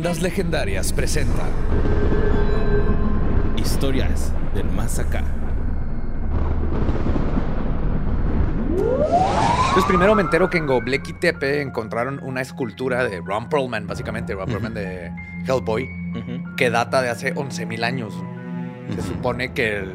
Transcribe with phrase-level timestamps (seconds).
[0.00, 1.42] Leyendas Legendarias presenta
[3.58, 5.22] Historias del Más Acá.
[8.78, 14.32] Entonces primero me entero que en Göbekli Tepe encontraron una escultura de Ron Perlman, básicamente,
[14.34, 15.12] Ron Perlman de
[15.46, 15.86] Hellboy,
[16.56, 18.14] que data de hace 11.000 años.
[18.94, 19.92] Se supone que el-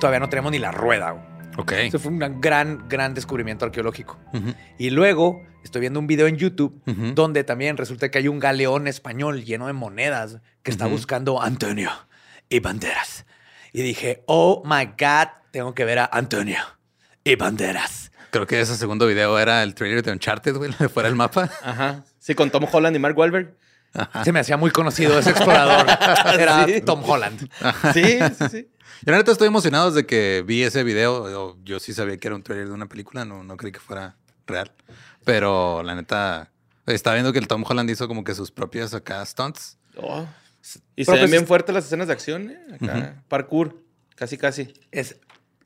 [0.00, 1.14] todavía no tenemos ni la rueda.
[1.56, 1.62] Güey.
[1.62, 1.72] Ok.
[1.72, 4.18] Eso fue un gran, gran descubrimiento arqueológico.
[4.78, 7.12] Y luego estoy viendo un video en YouTube Ujú.
[7.14, 10.96] donde también resulta que hay un galeón español lleno de monedas que está Ujú.
[10.96, 11.90] buscando a Antonio
[12.48, 13.26] y Banderas.
[13.72, 16.58] Y dije, oh my God, tengo que ver a Antonio
[17.24, 18.10] y Banderas.
[18.30, 21.50] Creo que ese segundo video era el trailer de Uncharted, güey, de fuera del mapa.
[21.62, 22.04] Ajá.
[22.18, 23.56] Sí, con Tom Holland y Mark Wahlberg.
[24.22, 25.84] Se me hacía muy conocido ese explorador.
[26.38, 26.80] Era Sí.
[26.80, 27.50] Tom Holland.
[27.92, 28.68] Sí, sí, sí.
[29.04, 31.30] Yo la neta estoy emocionado desde que vi ese video.
[31.30, 33.80] Yo, yo sí sabía que era un trailer de una película, no, no creí que
[33.80, 34.72] fuera real.
[35.24, 36.50] Pero la neta,
[36.86, 39.78] estaba viendo que el Tom Holland hizo como que sus propias acá stunts.
[39.96, 40.26] Oh.
[40.96, 42.58] Y se Pero ven pues bien es- fuertes las escenas de acción, ¿eh?
[42.74, 43.82] Acá, parkour,
[44.16, 44.74] casi, casi.
[44.90, 45.16] Es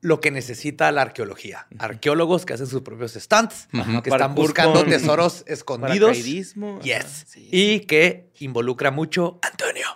[0.00, 1.66] lo que necesita la arqueología.
[1.78, 6.16] Arqueólogos que hacen sus propios stunts, que están Parkour buscando con tesoros escondidos.
[6.22, 7.24] Yes.
[7.26, 7.48] sí.
[7.50, 9.86] Y que involucra mucho Antonio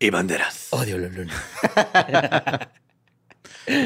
[0.00, 0.68] y Banderas.
[0.70, 2.72] Odio la luna.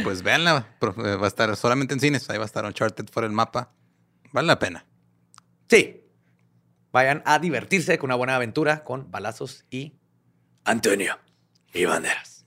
[0.03, 2.31] Pues véanla, va a estar solamente en cines.
[2.31, 3.75] Ahí va a estar Uncharted fuera del mapa.
[4.33, 4.87] Vale la pena.
[5.69, 6.01] Sí.
[6.91, 9.99] Vayan a divertirse con una buena aventura con balazos y
[10.65, 11.19] Antonio
[11.75, 12.47] y Banderas.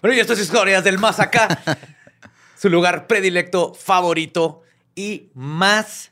[0.00, 1.62] Bueno, y estas historias del más acá.
[2.56, 4.62] su lugar predilecto, favorito
[4.96, 6.10] y más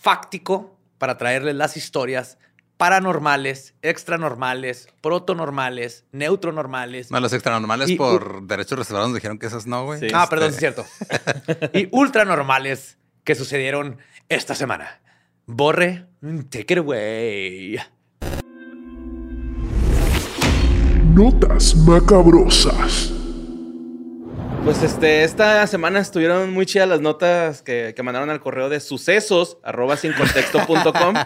[0.00, 2.38] fáctico para traerles las historias
[2.76, 7.10] paranormales, extranormales, protonormales, neutronormales.
[7.10, 10.00] No, los extranormales Y- por derechos reservados nos dijeron que esas no, güey.
[10.00, 10.08] Sí.
[10.12, 10.86] Ah, perdón, sí Este, es
[11.46, 11.70] cierto.
[11.78, 13.98] y ultranormales que sucedieron
[14.28, 15.00] esta semana.
[15.46, 16.06] Borre,
[16.50, 17.78] take it away.
[21.14, 23.12] Notas macabrosas.
[24.64, 28.80] Pues este, esta semana estuvieron muy chidas las notas que, que mandaron al correo de
[28.80, 31.14] sucesos arroba sin contexto.com.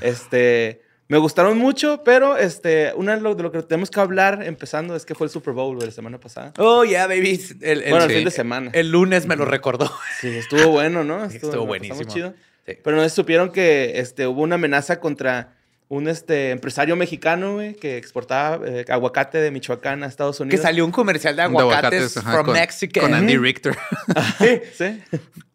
[0.00, 4.42] Este, me gustaron mucho, pero este, una de lo, de lo que tenemos que hablar
[4.44, 6.52] empezando es que fue el Super Bowl de la semana pasada.
[6.58, 7.40] Oh, yeah, baby.
[7.60, 8.16] El, el- bueno, el sí.
[8.16, 8.70] fin de semana.
[8.74, 9.90] el lunes me lo recordó.
[10.20, 11.24] Sí, estuvo bueno, ¿no?
[11.24, 12.02] Estuvo la pasamos buenísimo.
[12.04, 12.34] chido.
[12.66, 12.74] Sí.
[12.82, 15.56] Pero no supieron que este, hubo una amenaza contra
[15.88, 20.62] un este, empresario mexicano, güey, que exportaba eh, aguacate de Michoacán a Estados Que Unidos.
[20.62, 23.00] salió un comercial de de aguacates, ajá, from con, Mexico.
[23.00, 23.76] Con Andy Richter.
[24.38, 24.60] Sí.
[24.78, 25.02] Sí.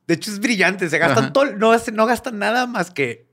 [0.07, 0.90] De hecho, es brillante.
[0.90, 1.34] Se gastan Ajá.
[1.34, 3.25] todo, no, hace- no gastan nada más que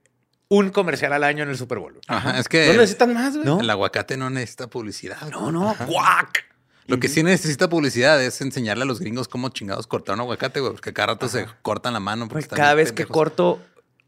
[0.52, 1.98] un comercial al año en el Super Bowl.
[2.08, 3.46] Ajá, es que No necesitan más, güey.
[3.46, 3.58] ¿No?
[3.58, 5.30] el aguacate no necesita publicidad.
[5.30, 5.74] No, no.
[5.86, 6.44] ¡Guac!
[6.86, 10.60] Lo que sí necesita publicidad es enseñarle a los gringos cómo chingados cortar un aguacate,
[10.60, 12.24] güey, porque cada rato se cortan la mano.
[12.26, 13.62] porque Güey, están Cada vez que corto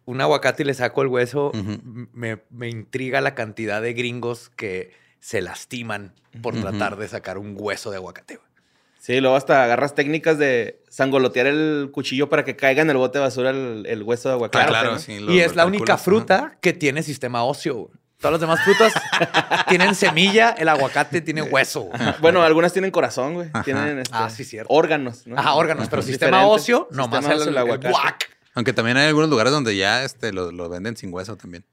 [0.05, 1.51] un aguacate y le saco el hueso,
[2.13, 6.13] me, me intriga la cantidad de gringos que se lastiman
[6.43, 8.39] por tratar de sacar un hueso de aguacate.
[9.05, 13.19] Sí, luego hasta agarras técnicas de sangolotear el cuchillo para que caiga en el bote
[13.19, 14.65] de basura el, el hueso de aguacate.
[14.67, 14.99] Claro, claro, ¿no?
[14.99, 15.21] sí.
[15.21, 17.75] lo- y es la única fruta que tiene sistema óseo.
[17.75, 17.99] güey.
[18.19, 18.95] Todas las demás frutas
[19.69, 21.91] tienen semilla, el aguacate tiene hueso.
[22.23, 23.51] Bueno, algunas tienen corazón, güey.
[23.53, 23.63] Ajá.
[23.63, 24.73] Tienen este, Ah, sí, cierto.
[24.73, 25.27] órganos.
[25.27, 25.39] ¿no?
[25.39, 26.55] Ajá, órganos, pero sistema Diferente.
[26.63, 27.91] óseo, nomás Sistema el, el aguacate.
[27.91, 28.31] guac.
[28.55, 31.67] Aunque también hay algunos lugares donde ya este, lo, lo venden sin hueso también.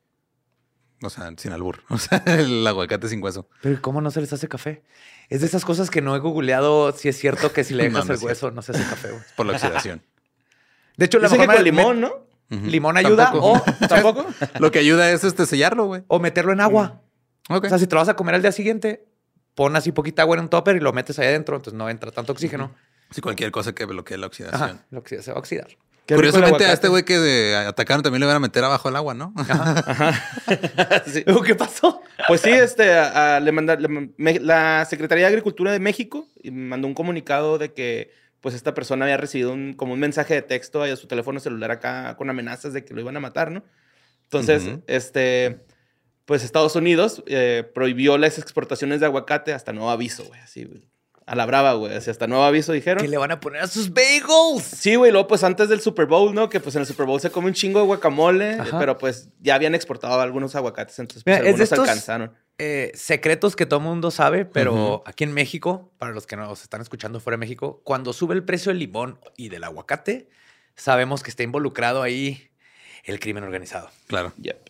[1.01, 1.79] O sea, sin albur.
[1.89, 3.47] O sea, el aguacate sin hueso.
[3.61, 4.83] Pero ¿cómo no se les hace café?
[5.31, 8.05] Es de esas cosas que no he googleado si es cierto que si le dejas
[8.05, 9.09] no el es hueso no se hace café.
[9.11, 9.23] güey.
[9.35, 10.03] Por la oxidación.
[10.97, 12.11] De hecho, la Dicen que forma con de- limón, ¿no?
[12.49, 13.53] Limón ayuda Tampoco.
[13.53, 14.25] o, ¿Tampoco?
[14.59, 16.03] Lo que ayuda es este sellarlo, güey.
[16.07, 17.01] o meterlo en agua.
[17.49, 19.05] O sea, si te lo vas a comer al día siguiente,
[19.55, 22.11] pon así poquita agua en un topper y lo metes ahí adentro, entonces no entra
[22.11, 22.75] tanto oxígeno.
[23.09, 24.61] Sí, cualquier cosa que bloquee la oxidación.
[24.61, 25.69] Ajá, lo que se va a oxidar.
[26.11, 28.95] Qué Curiosamente, a este güey que de- atacaron también le van a meter abajo el
[28.97, 29.33] agua, ¿no?
[31.05, 31.23] Sí.
[31.25, 32.01] Luego, ¿Qué pasó?
[32.27, 36.27] Pues sí, este, a- a- le manda- le- me- la Secretaría de Agricultura de México
[36.51, 38.11] mandó un comunicado de que
[38.41, 41.71] pues esta persona había recibido un, como un mensaje de texto a su teléfono celular
[41.71, 43.63] acá con amenazas de que lo iban a matar, ¿no?
[44.23, 45.59] Entonces, este,
[46.25, 50.89] pues Estados Unidos eh, prohibió las exportaciones de aguacate hasta nuevo aviso, güey, así, güey.
[51.25, 51.95] A la brava, güey.
[51.95, 53.01] Así hasta nuevo aviso dijeron.
[53.01, 54.63] ¿Qué le van a poner a sus bagels?
[54.63, 56.49] Sí, güey, luego pues antes del Super Bowl, ¿no?
[56.49, 58.79] Que pues en el Super Bowl se come un chingo de guacamole, Ajá.
[58.79, 62.33] pero pues ya habían exportado algunos aguacates, entonces pues Mira, es de algunos estos- alcanzaron.
[62.63, 66.81] Eh, secretos que todo mundo sabe, pero aquí en México, para los que nos están
[66.81, 70.29] escuchando fuera de México, cuando sube el precio del limón y del aguacate,
[70.75, 72.51] sabemos que está involucrado ahí
[73.03, 73.89] el crimen organizado.
[74.05, 74.31] Claro.
[74.37, 74.69] Yep.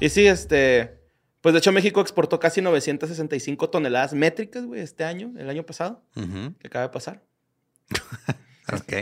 [0.00, 0.98] Y sí, este,
[1.44, 6.02] pues de hecho México exportó casi 965 toneladas métricas, güey, este año, el año pasado,
[6.16, 6.54] Ujú.
[6.58, 7.22] que acaba de pasar.
[8.72, 8.92] Ok.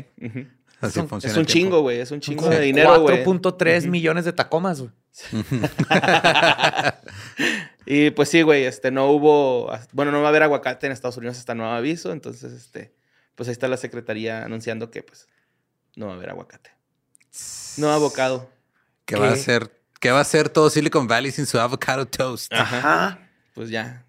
[0.80, 1.52] Así un- funciona Es un el tiempo.
[1.52, 3.24] chingo, güey, es un chingo de dinero, güey.
[3.24, 3.90] 4.3 Ujú.
[3.92, 4.90] millones de tacomas, güey.
[7.86, 11.16] Y pues sí, güey, este, no hubo, bueno, no va a haber aguacate en Estados
[11.16, 12.92] Unidos hasta nuevo aviso, entonces, este,
[13.34, 15.26] pues ahí está la secretaría anunciando que, pues,
[15.96, 16.70] no va a haber aguacate.
[17.78, 18.48] No abocado.
[19.04, 19.40] ¿Qué va a ¿Qué?
[20.02, 22.52] ¿Qué va a hacer todo Silicon Valley sin su avocado toast?
[22.52, 23.20] Ajá.
[23.54, 24.04] Pues ya,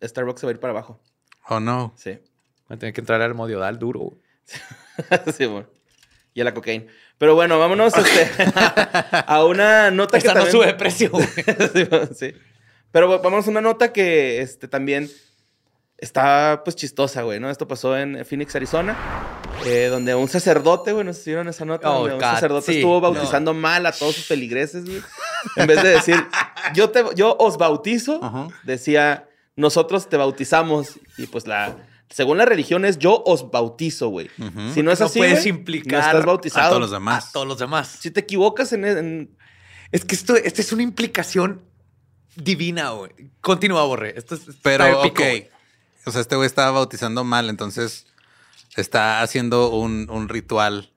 [0.00, 1.00] Starbucks se va a ir para abajo.
[1.48, 1.92] Oh no.
[1.96, 2.12] Sí.
[2.70, 4.12] Va a tener que entrar al modiodal duro.
[5.36, 5.66] sí, bueno.
[6.32, 6.86] Y a la cocaína.
[7.18, 8.30] Pero bueno, vámonos este,
[9.26, 10.52] a una nota Esta que no también...
[10.52, 11.26] sube de precio, güey.
[11.74, 12.32] sí, bueno, sí.
[12.92, 15.10] Pero bueno, vamos a una nota que este, también
[15.98, 17.50] está pues chistosa, güey, ¿no?
[17.50, 18.96] Esto pasó en Phoenix, Arizona,
[19.64, 21.90] eh, donde un sacerdote, güey, ¿no sé si vieron esa nota?
[21.90, 23.00] Oh, donde un God, sacerdote sí, estuvo no.
[23.00, 25.02] bautizando mal a todos sus feligreses, güey.
[25.56, 26.26] En vez de decir,
[26.74, 28.20] yo, te, yo os bautizo,
[28.64, 30.98] decía, nosotros te bautizamos.
[31.18, 31.76] Y pues la...
[32.08, 34.30] Según la religión es yo os bautizo, güey.
[34.72, 36.66] Si no es No así, puedes güey, implicar no estás bautizado.
[36.66, 37.28] a todos los demás.
[37.28, 37.88] A todos los demás.
[38.00, 39.36] Si te equivocas en, en-
[39.90, 41.62] Es que esto, esta es una implicación
[42.36, 43.10] divina, güey.
[43.40, 44.14] Continúa, Borre.
[44.16, 45.20] Esto es, Pero, está ok.
[46.06, 48.06] O sea, este güey estaba bautizando mal, entonces
[48.76, 50.90] está haciendo un, un ritual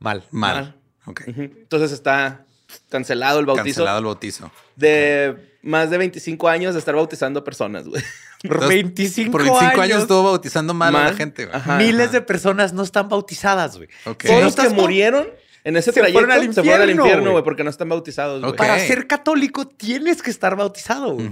[0.00, 0.24] Mal.
[0.30, 0.76] mal.
[1.06, 1.16] Mal.
[1.26, 2.44] Entonces está
[2.88, 4.50] cancelado el bautizo Cancelado el bautizo.
[4.76, 8.02] de más de 25 años de estar bautizando personas, güey.
[8.42, 11.56] Por Entonces, 25, Por 25 años, años, estuvo bautizando mal, a la gente, güey.
[11.56, 11.76] Ajá.
[11.76, 13.88] miles de personas no están bautizadas, güey.
[14.06, 14.24] Ok.
[14.26, 15.26] Todos los que murieron
[15.64, 17.42] en ese Se trayecto fueron al se fueron al infierno, infierno, güey.
[17.44, 18.54] porque no están bautizados.
[18.54, 21.28] Para ser católico tienes que estar bautizado, güey.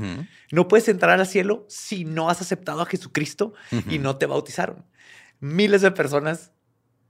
[0.50, 3.54] No puedes entrar al cielo si no has aceptado a Jesucristo
[3.88, 4.84] y no te bautizaron.
[5.40, 6.50] Miles de personas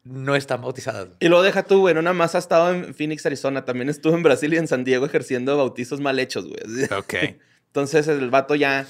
[0.04, 1.08] no están bautizadas.
[1.20, 4.14] Y luego deja tú, güey, no nada más ha estado en Phoenix, Arizona, también estuvo
[4.14, 6.84] en Brasil y en San Diego ejerciendo bautizos mal hechos, güey.
[6.96, 7.14] Ok.
[7.68, 8.86] Entonces el vato ya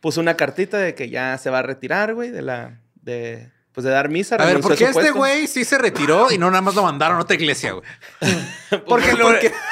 [0.00, 2.80] puso una cartita de que ya se va a retirar, güey, de la...
[2.94, 4.34] De, pues de dar misa.
[4.34, 7.16] A ver, ¿por qué este güey sí se retiró y no nada más lo mandaron
[7.18, 7.84] a otra iglesia, güey?
[8.88, 9.28] Porque, lo-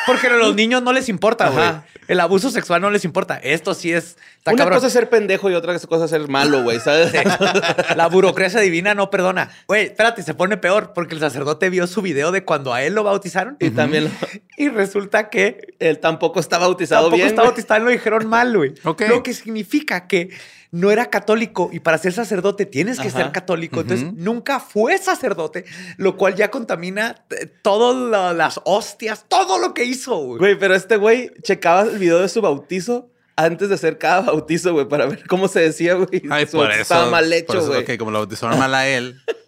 [0.07, 1.67] porque a los niños no les importa, güey.
[2.09, 3.37] El abuso sexual no les importa.
[3.37, 4.17] Esto sí es...
[4.39, 4.77] está Una cabrón.
[4.79, 7.13] cosa es ser pendejo y otra cosa es ser malo, güey, ¿sabes?
[7.97, 9.51] La burocracia divina no perdona.
[9.67, 12.95] Güey, espérate, se pone peor porque el sacerdote vio su video de cuando a él
[12.95, 14.11] lo bautizaron y también lo-
[14.57, 17.29] y resulta que él tampoco está bautizado tampoco bien.
[17.29, 17.53] está güey.
[17.53, 18.75] bautizado, lo dijeron mal, güey.
[18.85, 19.03] Ok.
[19.09, 20.31] Lo que significa que
[20.73, 23.19] no era católico y para ser sacerdote tienes que Ajá.
[23.19, 23.81] ser católico.
[23.81, 25.65] Entonces nunca fue sacerdote,
[25.97, 27.25] lo cual ya contamina
[27.63, 30.39] todas las hostias, todo lo que hizo, güey.
[30.39, 34.73] Güey, pero este güey checaba el video de su bautizo antes de hacer cada bautizo,
[34.73, 36.23] güey, para ver cómo se decía, güey.
[36.31, 36.83] Ay, por eso.
[36.83, 37.83] Estaba mal hecho, güey.
[37.83, 39.21] Ok, como lo bautizaron mal a él.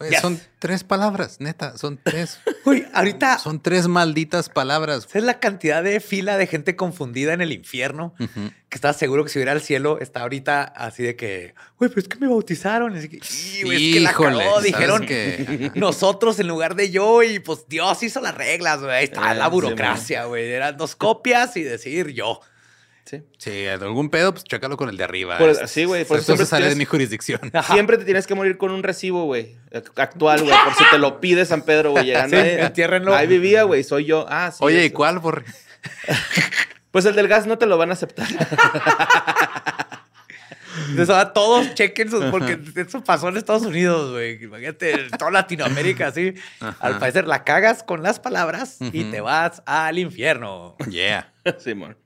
[0.00, 0.20] Yes.
[0.20, 1.76] Son tres palabras, neta.
[1.76, 2.38] Son tres.
[2.64, 5.04] Güey, ahorita Son tres malditas palabras.
[5.08, 8.14] ¿Sabes la cantidad de fila de gente confundida en el infierno?
[8.68, 12.02] Que estaba seguro que si hubiera al cielo, está ahorita así de que, güey, pero
[12.02, 12.94] es que me bautizaron.
[12.94, 14.50] Y así que, "Y, güey, es que la Híjole, cagó".
[14.56, 15.72] ¿sabes Dijeron qué?
[15.74, 18.90] nosotros en lugar de yo y pues Dios hizo las reglas, güey.
[18.92, 20.50] Ahí está Eh, la sí, burocracia, güey.
[20.50, 22.40] Eran dos copias y decir yo.
[23.08, 23.22] Sí.
[23.38, 25.38] Sí, algún pedo, pues chécalo con el de arriba.
[25.38, 27.40] Por- Es- sí, güey, por eso se siempre sale de mi jurisdicción.
[27.72, 29.56] Siempre te tienes que morir con un recibo, güey.
[29.96, 30.54] Actual, güey.
[30.64, 32.04] Por si te lo pide San Pedro, güey.
[32.04, 32.56] Llegando Sí, ahí.
[32.60, 33.14] entiérrenlo.
[33.14, 33.82] Ahí vivía, güey.
[33.84, 34.26] Soy yo.
[34.28, 34.58] Ah, sí.
[34.60, 35.44] Oye, ¿y cuál, borre?
[36.90, 38.26] Pues el del gas no te lo van a aceptar.
[40.90, 44.42] Entonces ahora todos chequen sus, porque eso pasó en Estados Unidos, güey.
[44.42, 46.34] Imagínate, toda Latinoamérica, así.
[46.80, 50.76] Al parecer la cagas con las palabras y te vas al infierno.
[50.88, 51.32] Yeah.
[51.58, 51.96] Simón.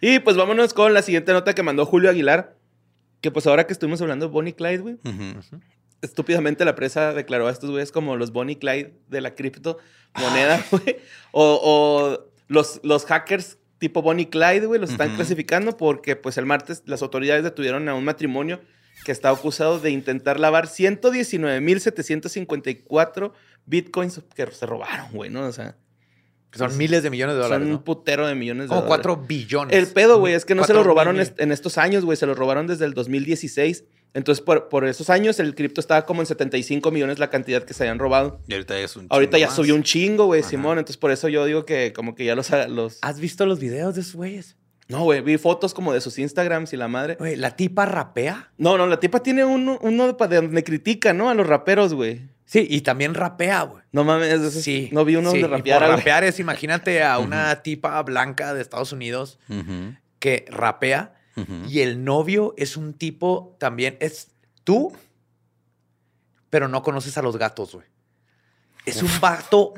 [0.00, 2.56] Y pues vámonos con la siguiente nota que mandó Julio Aguilar.
[3.20, 4.96] Que pues ahora que estuvimos hablando de Bonnie Clyde, güey.
[6.00, 9.78] Estúpidamente la presa declaró a estos güeyes como los Bonnie Clyde de la cripto
[10.14, 10.96] moneda, güey.
[11.32, 16.46] O, o los, los hackers tipo Bonnie Clyde, güey, los están clasificando porque pues el
[16.46, 18.60] martes las autoridades detuvieron a un matrimonio
[19.04, 23.32] que está acusado de intentar lavar 119.754
[23.64, 25.46] bitcoins que se robaron, güey, ¿no?
[25.46, 25.78] O sea,
[26.52, 29.04] Son miles de millones de dólares, son un putero de millones de Como dólares.
[29.06, 29.76] cuatro billones.
[29.76, 32.16] El pedo, güey, es que no se lo robaron en estos años, güey.
[32.16, 33.84] Se lo robaron desde el 2016.
[34.12, 37.74] Entonces, por, por esos años, el cripto estaba como en 75 millones la cantidad que
[37.74, 38.40] se habían robado.
[38.48, 39.54] Y ahorita ya es un Ahorita chingo ya más.
[39.56, 40.42] subió un chingo, güey.
[40.42, 40.78] Simón.
[40.78, 42.50] Entonces, por eso yo digo que como que ya los...
[42.68, 42.98] los...
[43.02, 44.56] ¿Has visto los videos de esos güeyes?
[44.88, 47.14] No, güey, vi fotos como de sus Instagrams y la madre.
[47.20, 48.50] Güey, ¿la tipa rapea?
[48.58, 51.30] No, no, la tipa tiene uno, uno de donde critica, ¿no?
[51.30, 52.22] A los raperos, güey.
[52.50, 53.84] Sí, y también rapea, güey.
[53.92, 54.88] No mames, Sí.
[54.90, 55.98] no vi uno sí, donde y rapeara, por güey.
[55.98, 59.38] rapear es, imagínate a una tipa blanca de Estados Unidos
[60.18, 61.14] que rapea
[61.68, 64.32] y el novio es un tipo también, es
[64.64, 64.92] tú,
[66.50, 67.86] pero no conoces a los gatos, güey.
[68.84, 69.74] Es un vato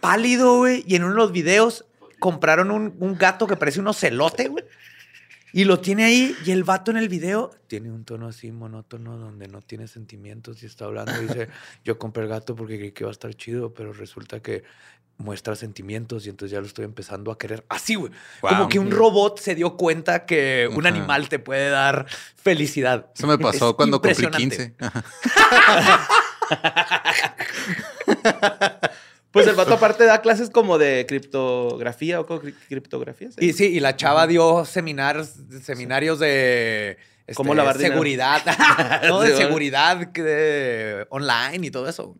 [0.00, 1.86] pálido, güey, y en uno de los videos
[2.20, 4.64] compraron un, un gato que parece un ocelote, güey.
[5.52, 9.16] Y lo tiene ahí, y el vato en el video tiene un tono así monótono
[9.16, 11.12] donde no tiene sentimientos y está hablando.
[11.20, 11.48] Y dice:
[11.84, 14.62] Yo compré el gato porque creí que iba a estar chido, pero resulta que
[15.20, 17.64] muestra sentimientos y entonces ya lo estoy empezando a querer.
[17.68, 18.10] Así, güey.
[18.40, 23.10] Como que un robot se dio cuenta que un animal te puede dar felicidad.
[23.14, 24.74] Eso me pasó Es cuando cumplí impresionante.
[24.78, 24.90] 15.
[29.32, 33.30] Pues el vato aparte da clases como de criptografía o cri- criptografía.
[33.30, 33.36] ¿sí?
[33.44, 36.96] Y sí, y la chava dio seminarios, seminarios de
[37.26, 38.42] este, ¿Cómo lavar seguridad.
[39.08, 42.16] no, de seguridad de- online y todo eso.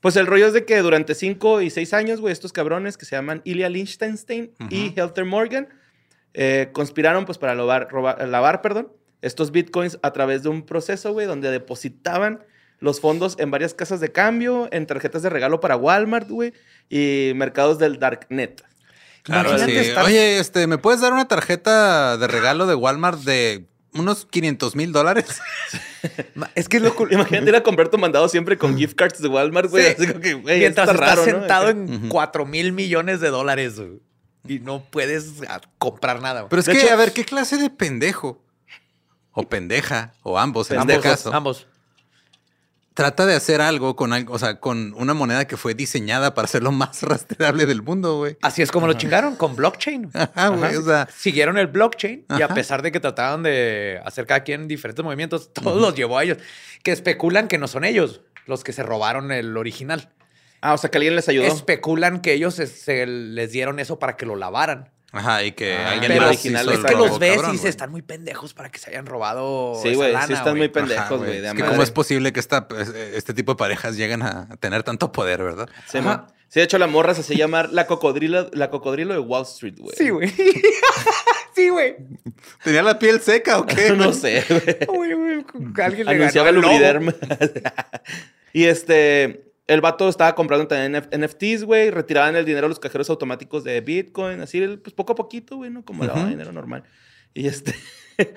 [0.00, 3.04] Pues el rollo es de que durante 5 y 6 años, güey, estos cabrones que
[3.04, 5.68] se llaman Ilya Lichtenstein y Helter Morgan
[6.34, 8.92] eh, conspiraron pues para lavar, robar- lavar perdón,
[9.22, 12.44] estos bitcoins a través de un proceso, güey, donde depositaban
[12.78, 16.52] los fondos en varias casas de cambio, en tarjetas de regalo para Walmart, güey,
[16.90, 18.62] y mercados del Darknet.
[19.22, 19.90] Claro, Imagínate sí.
[19.90, 24.76] estar- Oye, este, ¿me puedes dar una tarjeta de regalo de Walmart de unos 500
[24.76, 25.26] mil dólares?
[26.54, 27.12] Es que es lo cool.
[27.12, 29.84] Imagínate ir a comprar tu mandado siempre con gift cards de Walmart, güey.
[29.84, 29.90] Sí.
[29.98, 31.38] Así como que, güey, Mientras está estás raro, ¿no?
[31.40, 32.08] sentado en Ujú.
[32.10, 34.00] 4 mil millones de dólares güey,
[34.46, 35.32] y no puedes
[35.78, 36.42] comprar nada.
[36.42, 36.50] güey.
[36.50, 38.40] Pero es De que, hecho- a ver, ¿qué clase de pendejo?
[39.32, 41.34] O pendeja, o ambos en este caso.
[41.34, 41.66] Ambos.
[42.96, 46.48] Trata de hacer algo con algo, o sea, con una moneda que fue diseñada para
[46.48, 48.38] ser lo más rastreable del mundo, güey.
[48.40, 50.08] Así es como lo chingaron con blockchain.
[50.14, 50.76] Ajá, güey.
[50.76, 54.66] O sea, Siguieron el blockchain y a pesar de que trataban de hacer cada quien
[54.66, 56.38] diferentes movimientos, todos los llevó a ellos.
[56.82, 60.08] Que especulan que no son ellos los que se robaron el original.
[60.62, 61.44] Ah, o sea, que alguien les ayudó.
[61.44, 64.90] Especulan que ellos se, se les dieron eso para que lo lavaran.
[65.16, 67.70] Ajá, y que Ah, alguien más original hizo es que los ves cabrón, y dices,
[67.70, 69.78] están muy pendejos para que se hayan robado.
[69.82, 71.40] Sí, güey, sí están muy pendejos, güey.
[71.40, 74.48] de Es que cómo es posible que esta, pues, este tipo de parejas lleguen a
[74.60, 75.68] tener tanto poder, ¿verdad?
[75.88, 75.98] Sí.
[76.48, 79.74] Sí, de hecho, la morra se hacía llamar la cocodrilo, la cocodrilo de Wall Street,
[79.78, 79.96] güey.
[79.96, 80.28] Sí, güey.
[81.56, 81.96] sí, güey.
[82.62, 83.90] ¿Tenía la piel seca o qué?
[83.96, 84.44] no sé,
[84.88, 85.44] güey.
[85.82, 86.56] Alguien le Anunciaba el.
[86.56, 87.12] Lubriderm.
[88.52, 91.90] y este, el vato estaba comprando también NF- NFTs, güey.
[91.90, 94.40] Retiraban el dinero a los cajeros automáticos de Bitcoin.
[94.40, 95.84] Así, pues poco a poquito, güey, ¿no?
[95.84, 96.30] Como lavaba Ujú.
[96.30, 96.84] dinero normal.
[97.34, 97.74] Y este...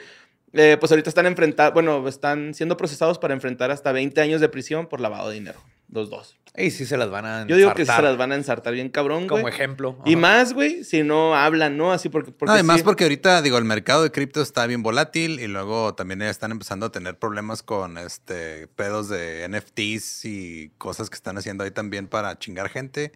[0.53, 4.49] eh, pues ahorita están enfrentados, bueno, están siendo procesados para enfrentar hasta 20 años de
[4.49, 5.59] prisión por lavado de dinero.
[5.91, 6.39] Los dos.
[6.55, 8.35] Y sí se las van a Yo digo que sí se ensartar las van a
[8.35, 9.41] ensartar bien cabrón, güey.
[9.41, 9.99] Como ejemplo.
[10.05, 11.91] Y más, güey, si no hablan, ¿no?
[11.91, 12.31] Así porque...
[12.31, 12.83] porque Además, sí.
[12.83, 16.87] porque ahorita, digo, el mercado de cripto está bien volátil y luego también están empezando
[16.87, 22.07] a tener problemas con este pedos de NFTs y cosas que están haciendo ahí también
[22.07, 23.11] para chingar gente.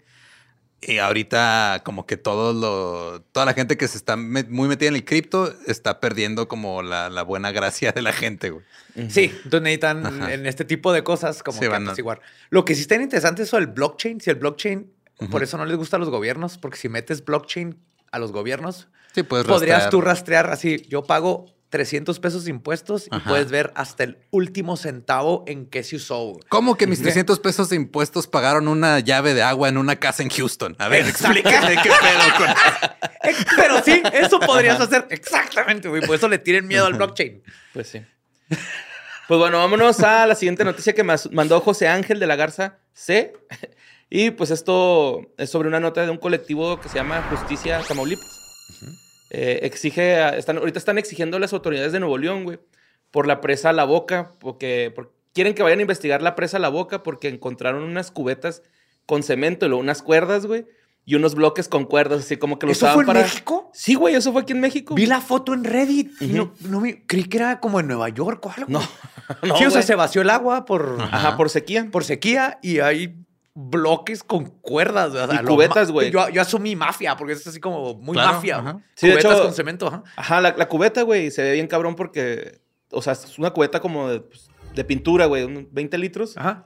[0.88, 4.90] Y ahorita, como que todo lo, toda la gente que se está met- muy metida
[4.90, 8.66] en el cripto está perdiendo como la, la buena gracia de la gente, güey.
[9.10, 10.34] Sí, entonces necesitan Ajá.
[10.34, 12.22] en este tipo de cosas como Sí, que van a- apaciguar.
[12.50, 14.20] Lo que sí está interesante es eso del blockchain.
[14.22, 14.92] Si el blockchain,
[15.32, 17.78] por eso no les gusta a los gobiernos, porque si metes blockchain
[18.12, 19.90] a los gobiernos, Sí, puedes podrías rastrear.
[19.92, 24.78] tú rastrear así, yo pago 300 pesos de impuestos y puedes ver hasta el último
[24.78, 26.40] centavo en qué se usó.
[26.48, 30.22] ¿Cómo que mis 300 pesos de impuestos pagaron una llave de agua en una casa
[30.22, 30.76] en Houston?
[30.78, 32.48] A ver, explícame qué pedo con
[33.24, 36.04] Eh, Pero sí, eso podrías hacer exactamente, güey.
[36.06, 37.42] Por eso le tienen miedo al blockchain.
[37.74, 38.02] Pues sí.
[39.28, 42.78] Pues bueno, vámonos a la siguiente noticia que mas- mandó José Ángel de la Garza
[42.94, 43.34] C.
[44.12, 48.30] Y pues esto es sobre una nota de un colectivo que se llama Justicia Tamaulipas.
[49.36, 52.60] Eh, exige, a- están, ahorita están exigiendo a las autoridades de Nuevo León, güey,
[53.12, 56.70] por la presa La Boca, porque, por- quieren que vayan a investigar la presa La
[56.70, 58.62] Boca porque encontraron unas cubetas
[59.06, 60.66] con cemento y luego unas cuerdas, güey,
[61.06, 63.22] y unos bloques con cuerdas, así como que ¿Eso usaban fue en para...
[63.24, 63.70] México?
[63.74, 64.94] Sí, güey, eso fue aquí en México.
[64.96, 68.08] Vi la foto en Reddit y no, no me- creí que era como en Nueva
[68.10, 68.68] York o algo.
[68.70, 68.80] No,
[69.44, 71.90] no, sí, o sea, se vació el agua por, Ajá, por sequía.
[71.92, 73.16] por sequía y hay
[73.56, 75.14] bloques con cuerdas.
[75.14, 76.12] o sea, Y cubetas, güey.
[76.12, 78.58] Yo, yo asumí mafia porque es así como muy Claro, mafia.
[78.58, 78.72] ajá.
[78.74, 78.84] güey.
[78.96, 80.04] Sí, de cubetas hecho- con cemento, ajá.
[80.16, 82.60] Ajá, la, la cubeta, güey, se ve bien cabrón porque,
[82.92, 86.36] o sea, es una cubeta como de, pues, de pintura, güey, unos 20 litros.
[86.38, 86.66] Ajá.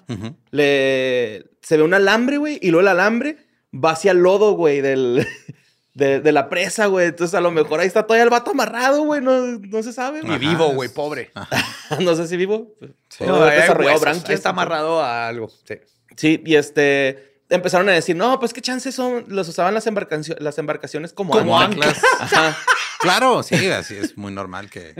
[0.51, 3.37] Le, se ve un alambre, güey, y luego el alambre
[3.73, 5.27] va hacia el lodo, güey, del,
[5.93, 7.07] de, de la presa, güey.
[7.07, 10.21] Entonces, a lo mejor ahí está todavía el vato amarrado, güey, no, no se sabe.
[10.23, 11.31] Ajá, vivo, güey, pobre.
[11.99, 12.75] no sé si vivo.
[13.09, 13.25] Sí.
[13.25, 15.49] No, No, desarrollado huesos, está amarrado a algo.
[15.49, 15.75] Sí.
[16.17, 20.37] Sí, y este, empezaron a decir, no, pues qué chances son, los usaban las, embarcacio-
[20.39, 22.01] las embarcaciones como, Como anclas.
[22.19, 22.57] Ajá.
[22.99, 24.93] Claro, sí, así es muy normal que.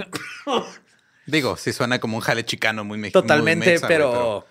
[1.25, 3.23] Digo, sí suena como un jale chicano muy mexicano.
[3.23, 4.45] Totalmente, pero,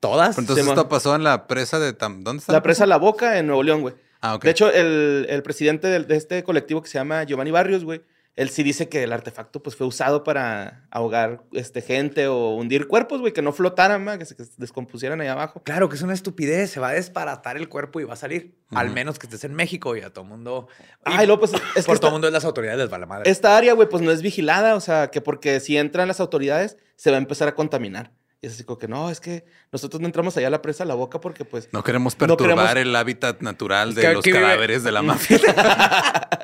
[0.00, 0.36] todas.
[0.36, 1.96] Entonces, Sí, esto pasó en la presa de.
[1.96, 2.52] Tam- ¿Dónde está?
[2.52, 3.94] La presa La Boca en Nuevo León, güey.
[4.20, 4.44] Ah, ok.
[4.44, 8.02] De hecho, el, el presidente de, este colectivo que se llama Giovanni Barrios, güey,
[8.36, 12.88] él sí dice que el artefacto pues fue usado para ahogar este, gente o hundir
[12.88, 15.62] cuerpos, güey, que no flotaran, ma, que se que se descompusieran ahí abajo.
[15.62, 16.70] Claro que es una estupidez.
[16.70, 18.56] Se va a desbaratar el cuerpo y va a salir.
[18.70, 20.66] Al menos que estés en México y a todo mundo.
[21.04, 23.06] Ah, y luego, pues, es que por todo esta, mundo las autoridades les va la
[23.06, 23.30] madre.
[23.30, 26.76] esta área, güey, pues no es vigilada, o sea, que porque si entran las autoridades
[26.96, 28.10] se va a empezar a contaminar.
[28.40, 30.84] Y es así como que no, es que nosotros no entramos allá a la presa
[30.84, 31.68] La Boca porque pues...
[31.72, 35.00] No queremos No perturbar queremos- el hábitat natural de que los vive- cadáveres de la
[35.00, 35.38] mafia.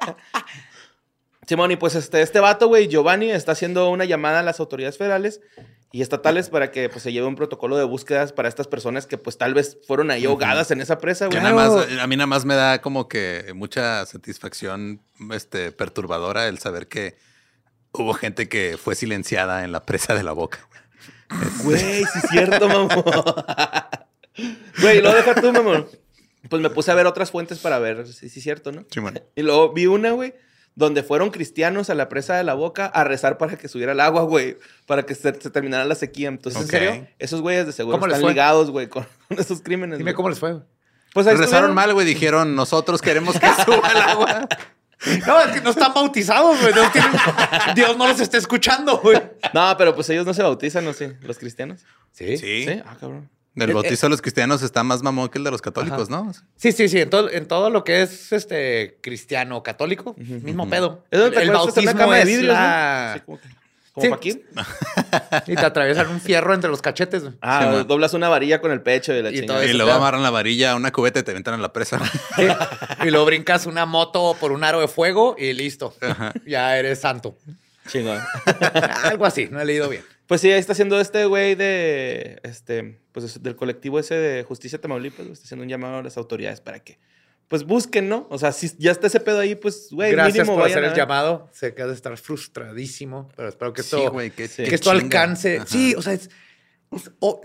[1.50, 4.97] Simón, y pues este, este vato, güey, Giovanni, está haciendo una llamada a las autoridades
[4.97, 5.40] federales
[5.90, 9.19] y estatales para que pues, se lleve un protocolo de búsquedas para estas personas que
[9.19, 11.40] pues tal vez fueron ahí ahogadas en esa presa, güey.
[11.40, 15.02] nada más, a mí nada más me da como que mucha satisfacción
[15.33, 17.16] este, perturbadora el saber que
[17.90, 20.69] hubo gente que fue silenciada en la presa de la boca.
[21.64, 22.90] Güey, sí es cierto, mamón.
[24.80, 25.88] Güey, lo deja tú, mamón.
[26.49, 28.85] Pues me puse a ver otras fuentes para ver si sí es cierto, ¿no?
[28.88, 29.21] Simón.
[29.35, 30.33] Y luego vi una, güey,
[30.75, 34.00] donde fueron cristianos a la presa de la boca a rezar para que subiera el
[34.00, 36.29] agua, güey, para que se, se terminara la sequía.
[36.29, 39.99] Entonces, en serio, esos güeyes de seguro ¿Cómo les están ligados, güey, con, esos crímenes.
[39.99, 40.17] Dime güey.
[40.17, 40.59] cómo les fue.
[41.12, 41.75] Pues ahí Rezaron estuvieron.
[41.75, 42.07] mal, güey.
[42.07, 44.49] Dijeron, nosotros queremos que suba el agua.
[45.27, 46.75] No, es que no están bautizados, güey.
[46.75, 47.11] No tienen-
[47.75, 49.19] Dios no los está escuchando, güey.
[49.55, 50.93] No, pero pues ellos no se bautizan, ¿no?
[50.93, 51.87] Sí, los cristianos.
[52.12, 52.37] Sí.
[52.37, 52.65] Sí.
[52.67, 53.31] Sí, ah, cabrón.
[53.57, 56.33] El Eh, bautizo de los cristianos está más mamón que el de los católicos, ¿no?
[56.57, 57.00] Sí, sí, sí.
[57.00, 61.04] En todo, en todo lo que es este cristiano católico, mismo pedo.
[61.11, 62.52] Es donde te el bautismo de es ¿no?
[62.52, 63.12] la...
[63.16, 63.38] Sí, como
[64.00, 64.09] Sí.
[64.09, 64.42] Paquín.
[65.49, 67.25] Y te atraviesan un fierro entre los cachetes.
[67.42, 70.23] Ah, Sí, doblas una varilla con el pecho y la Y todo Y luego amarran
[70.23, 71.99] la varilla a una cubeta y te aventan en la presa.
[72.37, 72.47] Sí.
[73.04, 75.92] Y luego brincas una moto por un aro de fuego y listo.
[76.47, 77.37] Ya eres santo.
[77.88, 78.21] Chingón.
[79.04, 80.04] Algo así, no he leído bien.
[80.31, 84.81] Pues sí, ahí está haciendo este güey de, este, pues del colectivo ese de Justicia
[84.81, 87.01] Tamaulipas, está haciendo un llamado a las autoridades para que,
[87.49, 88.29] pues busquen, ¿no?
[88.31, 90.85] O sea, si ya está ese pedo ahí, pues, güey, Gracias mínimo por vayan hacer
[90.85, 91.49] a el llamado.
[91.53, 94.35] Sé que has de estar frustradísimo, pero espero que esto, Sí, güey, Sí.
[94.37, 95.57] que qué esto alcance.
[95.57, 95.66] Ajá.
[95.66, 96.31] Sí, o sea, es-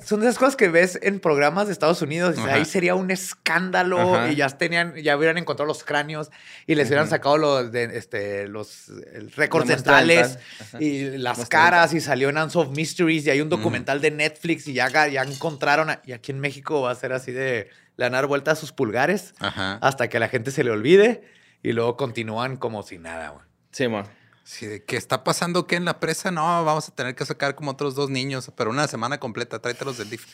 [0.03, 2.35] son de esas cosas que ves en programas de Estados Unidos.
[2.37, 2.55] Ajá.
[2.55, 4.31] Ahí sería un escándalo Ajá.
[4.31, 6.31] y ya tenían, ya hubieran encontrado los cráneos
[6.65, 8.91] y les hubieran sacado los, de, este, los
[9.35, 10.39] récords dentales
[10.79, 14.73] y las caras y salió en Unsolved Mysteries y hay un documental de Netflix y
[14.73, 15.91] ya, ya encontraron.
[15.91, 18.51] a- y aquí en México va a ser así de le van a dar vuelta
[18.51, 19.75] a sus pulgares Ajá.
[19.81, 21.23] hasta que a la gente se le olvide
[21.63, 23.45] y luego continúan como si nada, güey.
[23.71, 24.05] Sí, man.
[24.47, 26.29] Sí, de ¿qué está pasando qué en la presa?
[26.29, 29.97] No, vamos a tener que sacar como otros dos niños, pero una semana completa, tráetelos
[29.97, 30.25] del DIF.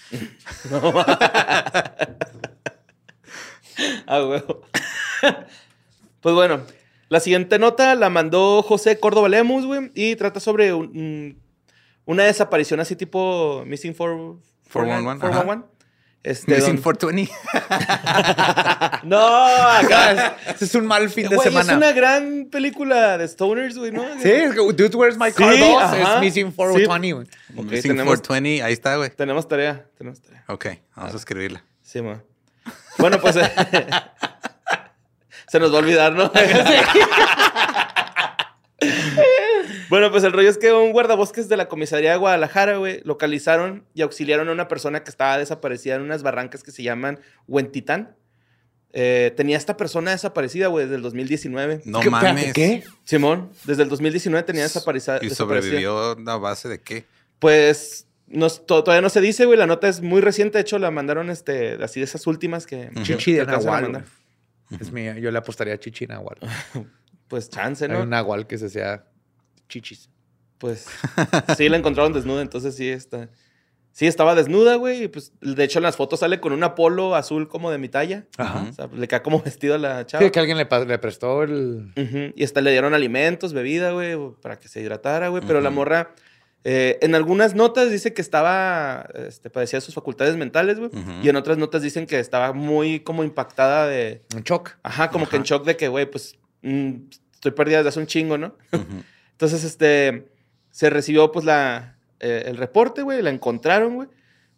[4.05, 4.43] Ah, güey.
[6.19, 6.61] pues bueno,
[7.09, 11.41] la siguiente nota la mandó José Córdoba Lemus, güey, y trata sobre un- un-
[12.05, 14.39] una desaparición así tipo Missing 4,
[14.71, 15.70] 411, 411.
[16.23, 17.31] Este, Missing don- 420.
[19.03, 20.35] No, acá.
[20.53, 21.71] Ese es un mal fin de Güey, semana.
[21.71, 24.03] es una gran película de Stoners, güey, ¿no?
[24.21, 26.15] Sí, es que Dude, Where's My Car Sí, 2 ajá.
[26.15, 27.27] es Missing 420, güey.
[27.57, 29.09] Ok, Missing tenemos, 420, ahí está, güey.
[29.09, 30.43] tenemos tarea, tenemos tarea.
[30.47, 31.63] Ok, vamos a escribirla.
[31.81, 32.21] Sí, ma.
[32.99, 33.51] Bueno, pues eh,
[35.47, 36.31] se nos va a olvidar, ¿no?
[39.91, 43.85] bueno, pues el rollo es que un guardabosques de la comisaría de Guadalajara, güey, localizaron
[43.93, 48.15] y auxiliaron a una persona que estaba desaparecida en unas barrancas que se llaman Huentitán.
[48.93, 51.81] Eh, tenía esta persona desaparecida, güey, desde el 2019.
[51.85, 52.53] No ¿Qué- mames.
[52.53, 52.83] ¿Qué?
[53.03, 55.19] Simón, desde el 2019 tenía desaparecida.
[55.21, 57.05] ¿Y sobrevivió a base de qué?
[57.39, 59.57] Pues no, todavía no se dice, güey.
[59.57, 60.57] La nota es muy reciente.
[60.57, 62.89] De hecho, la mandaron este, así de esas últimas que.
[63.03, 64.03] Chichi de Nahual.
[64.79, 65.17] Es mía.
[65.19, 66.37] Yo le apostaría a Chichi Nahual.
[67.27, 68.01] Pues chance, Hay ¿no?
[68.01, 69.05] un Nahual que se sea
[69.71, 70.09] chichis.
[70.57, 70.85] Pues
[71.57, 73.29] sí, la encontraron desnuda, entonces sí está.
[73.93, 75.03] Sí, estaba desnuda, güey.
[75.03, 77.89] y, Pues de hecho en las fotos sale con un polo azul como de mi
[77.89, 78.25] talla.
[78.37, 78.67] Ajá.
[78.69, 80.23] O sea, le queda como vestido a la chava.
[80.23, 81.91] Sí, que alguien le, prestó el...
[82.35, 85.43] Y hasta le dieron alimentos, bebida, güey, para que se hidratara, güey.
[85.45, 86.13] Pero la morra,
[86.63, 90.91] eh, en algunas notas dice que estaba, este, padecía de sus facultades mentales, güey.
[91.23, 94.77] Y en otras notas dicen que estaba muy como impactada de, Un shock.
[94.83, 96.93] ajá, como que en shock de que, güey, pues mm,
[97.33, 98.55] estoy perdida desde hace un chingo, ¿no?
[99.41, 100.27] Entonces, este,
[100.69, 104.07] se recibió pues la, eh, el reporte, güey, la encontraron, güey.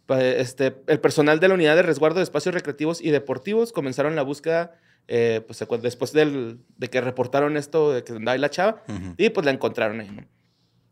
[0.08, 4.20] Este, el personal de la unidad de resguardo de espacios recreativos y deportivos comenzaron la
[4.20, 8.82] búsqueda eh, pues, después del, de que reportaron esto de que andaba ahí la chava
[9.16, 10.26] y pues la encontraron ahí, ¿no?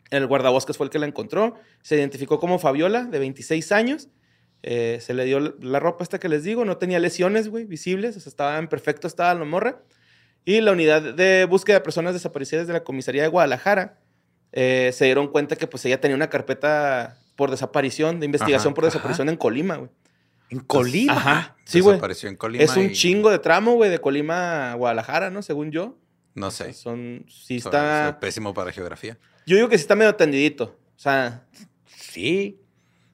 [0.08, 1.56] El guardabosques fue el que la encontró.
[1.82, 4.08] Se identificó como Fabiola, de 26 años.
[4.62, 8.16] Eh, se le dio la ropa esta que les digo, no tenía lesiones, güey, visibles,
[8.16, 9.82] o sea, estaba en perfecto estado la morra.
[10.44, 13.98] Y la unidad de búsqueda de personas desaparecidas de la comisaría de Guadalajara
[14.52, 18.74] eh, se dieron cuenta que pues ella tenía una carpeta por desaparición, de investigación Ajá,
[18.74, 19.90] por desaparición en Colima, güey.
[20.50, 21.12] En Colima.
[21.14, 21.94] Ajá, sí, güey.
[21.94, 22.62] Desapareció en Colima.
[22.64, 25.42] Es un y- chingo de tramo, güey, de Colima a Guadalajara, ¿no?
[25.42, 25.96] Según yo.
[26.34, 26.72] No sé.
[26.74, 28.18] Son, sí está...
[28.20, 29.18] pésimo para geografía.
[29.46, 30.78] Yo digo que sí está medio tendidito.
[30.96, 31.46] O sea,
[31.86, 32.60] Sí.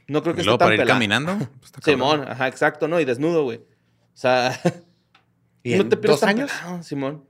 [0.09, 0.97] no creo que Y esté tan para ir pelado.
[0.97, 1.39] caminando.
[1.61, 1.73] pues.
[1.85, 2.99] Simón, ajá, exacto, ¿no?
[3.01, 3.59] Y desnudo, güey.
[3.59, 3.65] O
[4.15, 4.59] sea,
[5.63, 6.51] ¿Y en pierdes dos años?
[6.51, 7.25] pelado, Simón.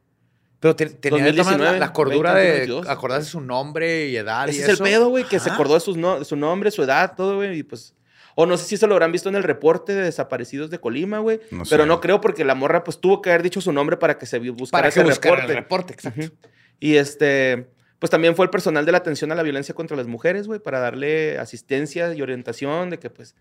[0.60, 2.88] Pero te- tenía de todas maneras 2019, la, la cordura 20, de 22.
[2.88, 5.80] acordarse su nombre y edad Ese y es el pedo, güey, que se acordó de,
[5.80, 7.94] sus no- de su nombre, su edad, todo, güey, y pues...
[8.40, 11.18] O no sé si se lo habrán visto en el reporte de desaparecidos de Colima,
[11.18, 11.40] güey.
[11.50, 11.88] No pero sé.
[11.88, 14.38] no creo porque la morra pues tuvo que haber dicho su nombre para que se
[14.38, 15.52] buscara Para ese que buscara reporte.
[15.52, 16.48] el reporte, exacto.
[16.78, 20.06] Y este, pues también fue el personal de la atención a la violencia contra las
[20.06, 23.34] mujeres, güey, para darle asistencia y orientación de que, pues,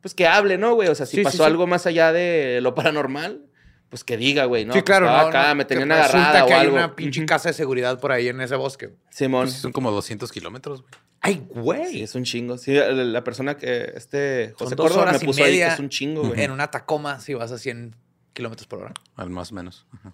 [0.00, 0.88] pues que hable, ¿no, güey?
[0.88, 1.42] O sea, si Sí, sí, pasó sí.
[1.42, 3.42] algo más allá de lo paranormal,
[3.90, 4.74] pues que diga, güey, ¿no?
[4.74, 5.06] sí, claro.
[5.06, 6.76] No, acá, no, me tenían resulta agarrada que o hay algo.
[6.76, 8.90] una pinche casa de seguridad por ahí en ese bosque.
[9.10, 9.46] Simón.
[9.46, 10.92] Pues son como 200 kilómetros, güey.
[11.20, 11.86] Ay, güey.
[11.90, 12.58] Sí, es un chingo.
[12.58, 15.88] Sí, la persona que, este, Son José dos Córdoba me puso ahí que es un
[15.88, 16.42] chingo, güey.
[16.42, 17.96] En una Tacoma, si vas a 100
[18.34, 18.94] kilómetros por hora.
[19.16, 19.86] Al más o menos.
[19.92, 20.12] Ajá.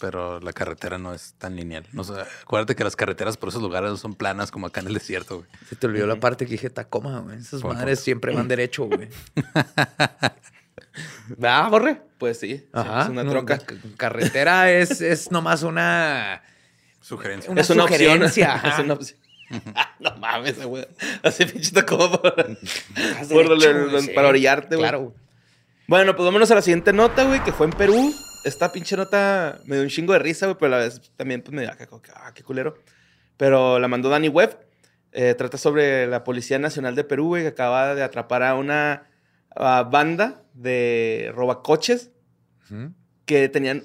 [0.00, 1.86] Pero la carretera no es tan lineal.
[1.92, 4.88] No sé, acuérdate que las carreteras por esos lugares no son planas como acá en
[4.88, 5.48] el desierto, güey.
[5.68, 7.38] Se te olvidó la parte que dije Tacoma, güey.
[7.38, 9.08] Esas madres siempre van derecho, güey.
[11.28, 12.02] ¿Verdad, Borre?
[12.18, 13.02] Pues sí, Ajá.
[13.02, 13.58] es una no, troca.
[13.58, 16.42] ca- Carretera es, es nomás una...
[17.00, 17.50] Sugerencia.
[17.50, 18.00] Una es una opción.
[18.00, 18.82] sugerencia, es ajá.
[18.82, 19.18] una opción.
[20.00, 20.86] no mames, güey.
[21.22, 22.10] Hace pinche como
[23.22, 24.10] sí.
[24.14, 24.80] para orillarte, güey.
[24.88, 25.00] Claro.
[25.00, 25.14] güey.
[25.86, 28.14] Bueno, pues vámonos a la siguiente nota, güey, que fue en Perú.
[28.44, 31.42] Esta pinche nota me dio un chingo de risa, güey, pero a la vez también
[31.42, 32.78] pues, me dio, ah, qué- ah, qué culero.
[33.36, 34.56] Pero la mandó Dani Webb.
[35.12, 39.04] Eh, trata sobre la Policía Nacional de Perú, güey, que acaba de atrapar a una
[39.56, 42.10] ah, banda de robacoches
[43.26, 43.84] que tenían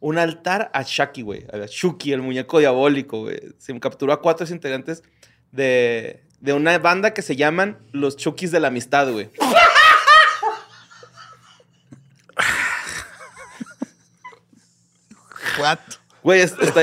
[0.00, 1.44] un altar a Shaki, güey.
[1.52, 3.40] A Shuki, el muñeco diabólico, güey.
[3.58, 5.02] Se capturó a cuatro integrantes
[5.50, 9.30] de, de una banda que se llaman los Chukis de la Amistad, güey.
[15.58, 15.78] What?
[16.22, 16.80] Güey, es- está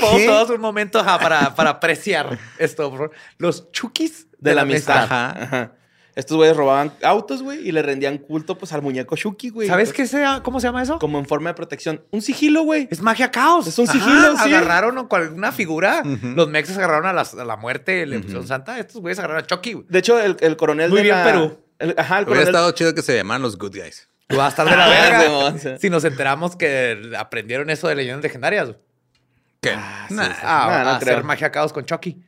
[0.00, 3.10] pon todos un momento ajá, para, para apreciar esto.
[3.38, 5.04] Los chukis De la amistad.
[5.04, 5.42] Ajá.
[5.42, 5.72] Ajá.
[6.14, 9.66] Estos güeyes robaban autos, güey, y le rendían culto, pues, al muñeco Shuki, güey.
[9.66, 10.98] ¿Sabes qué sea, cómo se llama eso?
[10.98, 12.04] Como en forma de protección.
[12.10, 12.86] Un sigilo, güey.
[12.90, 13.66] Es magia caos.
[13.66, 14.52] Es un sigilo, sí.
[14.52, 14.98] Agarraron
[15.34, 16.02] una figura.
[16.04, 18.78] Los mexas agarraron a, las- a la muerte, le pusieron santa.
[18.78, 19.72] Estos güeyes agarraron a Chucky.
[19.72, 19.86] güey.
[19.88, 21.58] De hecho, el, el coronel Muy de bien, la- Perú.
[21.78, 22.48] el- ajá, el Hubiera coronel...
[22.48, 24.06] estado chido que se llamaran los good guys.
[24.28, 24.84] Y va a estar de la
[25.48, 25.78] Ah, verga.
[25.78, 28.66] Si nos enteramos que aprendieron eso de leyendas legendarias.
[28.68, 28.78] güey.
[29.62, 29.70] ¿Qué?
[29.76, 30.24] Ah, sí, Nah.
[30.26, 30.32] sí.
[30.42, 31.24] Ah, Nah, no a hacer creo.
[31.24, 32.22] magia caos con Chucky.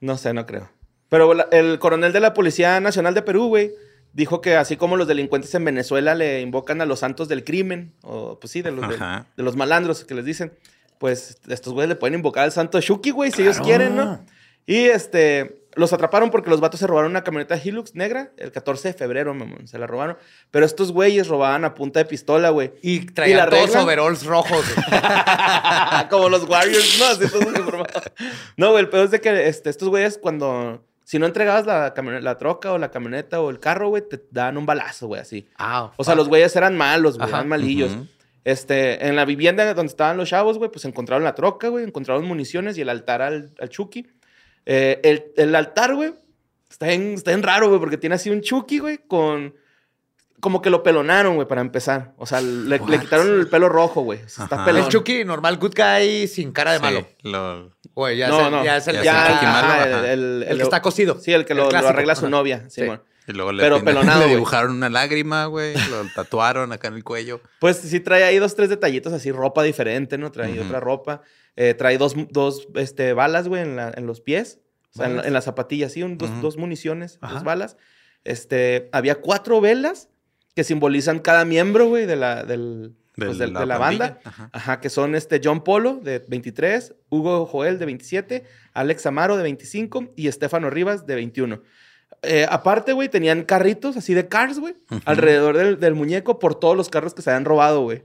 [0.00, 0.68] No sé, no creo.
[1.12, 3.72] Pero el coronel de la Policía Nacional de Perú, güey,
[4.14, 7.92] dijo que así como los delincuentes en Venezuela le invocan a los santos del crimen,
[8.00, 10.54] o pues sí, de los, de, los malandros que les dicen,
[10.96, 14.24] pues estos güeyes le pueden invocar al santo Shuki, güey, si ellos quieren, ¿no?
[14.64, 18.88] Y este, los atraparon porque los vatos se robaron una camioneta Hilux negra el 14
[18.88, 20.16] de febrero, mamón, se la robaron.
[20.50, 22.72] Pero estos güeyes robaban a punta de pistola, güey.
[22.80, 24.64] Y traían la todos overalls rojos.
[24.64, 24.88] güey.
[26.08, 27.04] Como los Warriors, ¿no?
[27.04, 27.86] Así todos.
[28.56, 30.82] No, güey, el peor es de que este, estos güeyes cuando...
[31.04, 34.56] Si no entregabas la, la troca o la camioneta o el carro, güey, te daban
[34.56, 35.48] un balazo, güey, así.
[35.58, 37.92] ah, O sea, los güeyes eran malos, güey, eran malillos.
[38.44, 42.24] Este, en la vivienda donde estaban los chavos, güey, pues encontraron la troca, güey, encontraron
[42.24, 44.06] municiones y el altar al, al Chucky.
[44.66, 46.12] Eh, el, el altar, güey,
[46.70, 49.54] está bien, está bien raro, güey, porque tiene así un Chucky, güey, con...
[50.42, 52.14] Como que lo pelonaron, güey, para empezar.
[52.18, 54.20] O sea, le, le quitaron el pelo rojo, güey.
[54.24, 54.82] O sea, está pelón.
[54.82, 57.06] El Chucky, normal good guy, sin cara de Sí, malo.
[57.22, 58.64] lo- Güey, ya, no, es el, no.
[58.64, 60.12] ya es el, Ya que es Ya, el está- Chucky malo, ajá, ajá.
[60.12, 61.20] el que está cosido.
[61.20, 62.30] Sí, el que lo, El lo clásico, arregla su ajá.
[62.30, 62.80] novia, Sí.
[62.82, 63.02] Simón.
[63.28, 65.74] y luego le, Pero pelonado, le dibujaron una lágrima, güey.
[65.90, 67.40] Lo tatuaron acá en el cuello.
[67.60, 70.32] Pues sí trae ahí dos, tres detallitos así, ropa diferente, ¿no?
[70.32, 71.22] Trae otra ropa.
[71.54, 74.58] Eh, trae dos, dos este, balas, güey, en, la- en los pies.
[74.92, 77.34] O sea, en, la- en las zapatillas, sí, un- dos, dos municiones, Ajá.
[77.34, 77.76] dos balas.
[78.24, 80.08] Este, había cuatro velas
[80.54, 84.18] que simbolizan cada miembro, güey, de la, del, De pues, de, la de la banda.
[84.24, 84.50] Ajá.
[84.52, 89.42] Ajá, que son este John Polo, de 23, Hugo Joel, de 27, Alex Amaro, de
[89.42, 91.62] 25, y Estefano Rivas, de 21.
[92.22, 94.74] Eh, aparte, güey, tenían carritos así de cars, güey,
[95.06, 98.04] alrededor del, del muñeco por todos los carros que se habían robado, güey.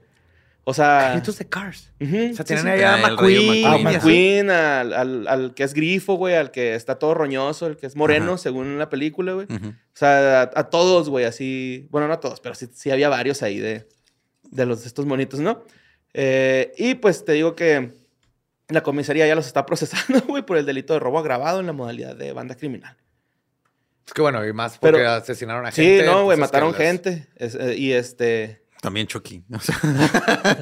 [0.69, 1.11] O sea...
[1.13, 1.93] Carritos de Cars.
[2.01, 2.69] O sea, sí, tienen sí.
[2.71, 3.65] ahí a Ah, rollo McQueen.
[3.65, 7.77] A McQueen, al, al- al que es grifo, güey, al que está todo roñoso, el
[7.77, 8.37] que es moreno, Ajá.
[8.39, 9.47] según la película, güey.
[9.49, 11.87] O sea, a, a todos, güey, así.
[11.89, 13.87] Bueno, no a todos, pero sí, sí había varios ahí de,
[14.43, 15.63] de los de estos monitos, ¿no?
[16.13, 17.93] Eh, y pues te digo que
[18.67, 21.73] la comisaría ya los está procesando, güey, por el delito de robo agravado en la
[21.73, 22.97] modalidad de banda criminal.
[24.05, 26.05] Es que bueno, y más porque Pero- asesinaron a Sí, gente.
[26.07, 27.27] no, güey, mataron las- gente.
[27.37, 28.66] Es- eh, y este.
[28.87, 29.43] También Chucky.
[29.53, 29.77] O sea,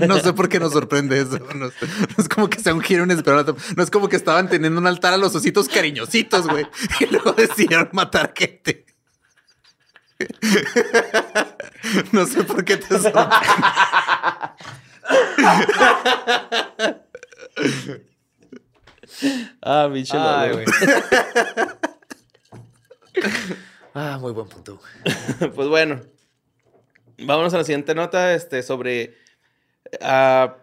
[0.07, 1.37] no sé por qué nos sorprende eso.
[1.53, 1.73] No, es-
[2.17, 3.55] no es como que sea un giro inesperado.
[3.75, 6.65] No es como que estaban teniendo un altar a los ositos cariñositos, güey.
[7.01, 8.85] Y luego decidieron matar gente.
[12.13, 13.25] No sé por qué te sorprende.
[19.61, 19.85] Ah.
[20.41, 20.61] Ay, loco.
[20.63, 20.65] güey.
[23.93, 24.79] ah, muy buen punto.
[25.55, 26.01] pues bueno.
[27.19, 28.33] Vámonos a la siguiente nota.
[28.33, 29.13] Este, sobre.
[30.01, 30.55] ah,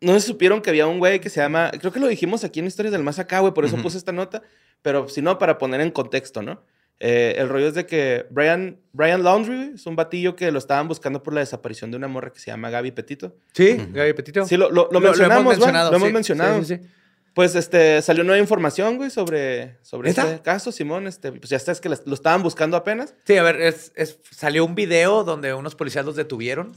[0.00, 1.70] no si supieron que había un güey que se llama.
[1.78, 3.52] Creo que lo dijimos aquí en Historias del Más Acá, güey.
[3.54, 4.42] Por eso puse esta nota.
[4.82, 6.62] Pero si no, para poner en contexto, ¿no?
[7.00, 10.88] Eh, el rollo es de que Brian, Brian Laundry es un batillo que lo estaban
[10.88, 13.36] buscando por la desaparición de una morra que se llama Gaby Petito.
[13.52, 14.44] Sí, Gaby Petito.
[14.46, 15.70] Sí, lo, lo- lo mencionamos, ¿va?
[15.90, 16.58] Lo hemos sí, mencionado.
[16.64, 16.90] sí, sí, sí.
[17.34, 21.06] Pues este, salió nueva información, güey, sobre, sobre este caso, Simón.
[21.06, 23.14] Este, pues ya está, es que lo estaban buscando apenas.
[23.26, 26.72] Sí, a ver, es, es- salió un video donde unos policías los detuvieron.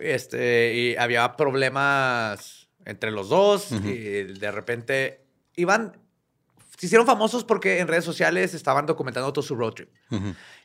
[0.00, 3.72] Este, y había problemas entre los dos.
[3.72, 5.24] Y de repente
[5.56, 5.96] iban.
[6.78, 9.88] Se hicieron famosos porque en redes sociales estaban documentando todo su road trip.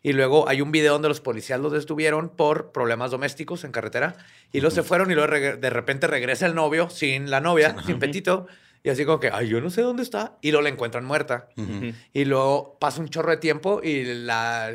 [0.04, 4.16] Y luego hay un video donde los policías los detuvieron por problemas domésticos en carretera.
[4.52, 7.98] Y luego se fueron y luego de repente regresa el novio sin la novia, sin
[7.98, 8.46] Petito.
[8.84, 10.38] Y así como que, ay, yo no sé dónde está.
[10.42, 11.48] Y luego la encuentran muerta.
[12.14, 14.74] Y luego pasa un chorro de tiempo y la,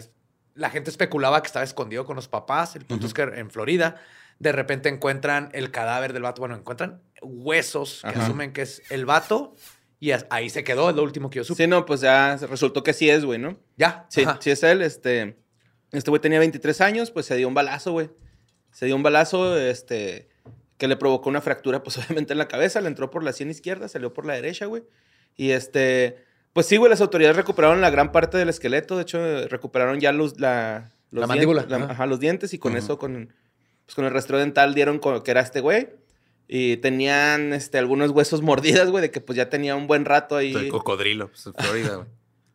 [0.55, 2.75] la gente especulaba que estaba escondido con los papás.
[2.75, 3.97] El punto es que en Florida
[4.39, 6.41] de repente encuentran el cadáver del vato.
[6.41, 8.25] Bueno, encuentran huesos que Ajá.
[8.25, 9.55] asumen que es el vato.
[10.01, 11.65] Y ahí se quedó, es lo último que yo supe.
[11.65, 13.59] Sí, no, pues ya resultó que sí es, güey, ¿no?
[13.77, 14.07] Ya.
[14.09, 14.39] Sí, ajá.
[14.41, 14.81] sí es él.
[14.81, 15.37] Este,
[15.91, 18.09] este güey tenía 23 años, pues se dio un balazo, güey.
[18.71, 20.29] Se dio un balazo, este,
[20.79, 22.81] que le provocó una fractura, pues obviamente en la cabeza.
[22.81, 24.83] Le entró por la sien izquierda, salió por la derecha, güey.
[25.37, 28.97] Y este, pues sí, güey, las autoridades recuperaron la gran parte del esqueleto.
[28.97, 32.07] De hecho, recuperaron ya los, la, los La mandíbula, la- ajá.
[32.07, 32.55] los dientes.
[32.55, 33.33] Y con eso, con,
[33.85, 35.89] pues, con el rastro dental, dieron con- que era este güey.
[36.51, 40.37] Y tenían este, algunos huesos mordidas, güey, de que pues ya tenía un buen rato
[40.37, 40.55] ahí.
[40.55, 41.29] El cocodrilo.
[41.29, 42.09] Pues, en Florida, güey.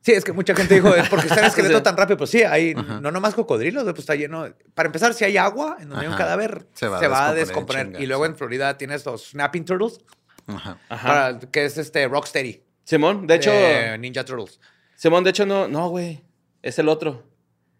[0.05, 1.83] Sí, es que mucha gente dijo, es porque está el esqueleto Sí.
[1.83, 2.17] tan rápido.
[2.17, 2.99] Pues sí, hay Ajá.
[2.99, 4.47] no nomás cocodrilos, pues está lleno.
[4.75, 7.33] Para empezar, si hay agua en donde hay un cadáver, Se se va va, a
[7.33, 7.85] descomponer en descomponer.
[7.87, 8.31] chinga, y luego sí.
[8.31, 9.99] en Florida tienes los snapping turtles,
[10.47, 10.77] Ajá.
[10.89, 12.61] Para- que es este Rocksteady.
[12.83, 14.59] Simón, de hecho, de Ninja Turtles.
[14.95, 16.21] Simón, de hecho, no, no, güey.
[16.61, 17.23] Es el otro.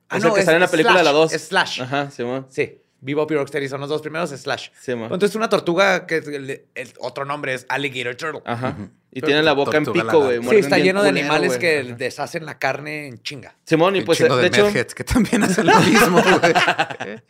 [0.10, 1.34] Ah, es el no, que es sale en la película de la Slash, 2.
[1.34, 1.82] es Slash.
[1.82, 2.48] Ajá, Simón.
[2.50, 4.70] Sí, Bebop y Rocksteady son los dos primeros, Slash.
[4.80, 5.12] Simón.
[5.12, 8.42] Entonces una tortuga que el, el otro nombre es Alligator Turtle.
[8.46, 8.78] Ajá.
[9.16, 10.42] Y Pero tiene la boca en pico, güey.
[10.50, 11.96] Sí, está lleno de animales que Ajá.
[11.96, 13.56] deshacen la carne en chinga.
[13.64, 17.22] Simón, y pues, de, de, hecho, que también hacen lo mismo, güey.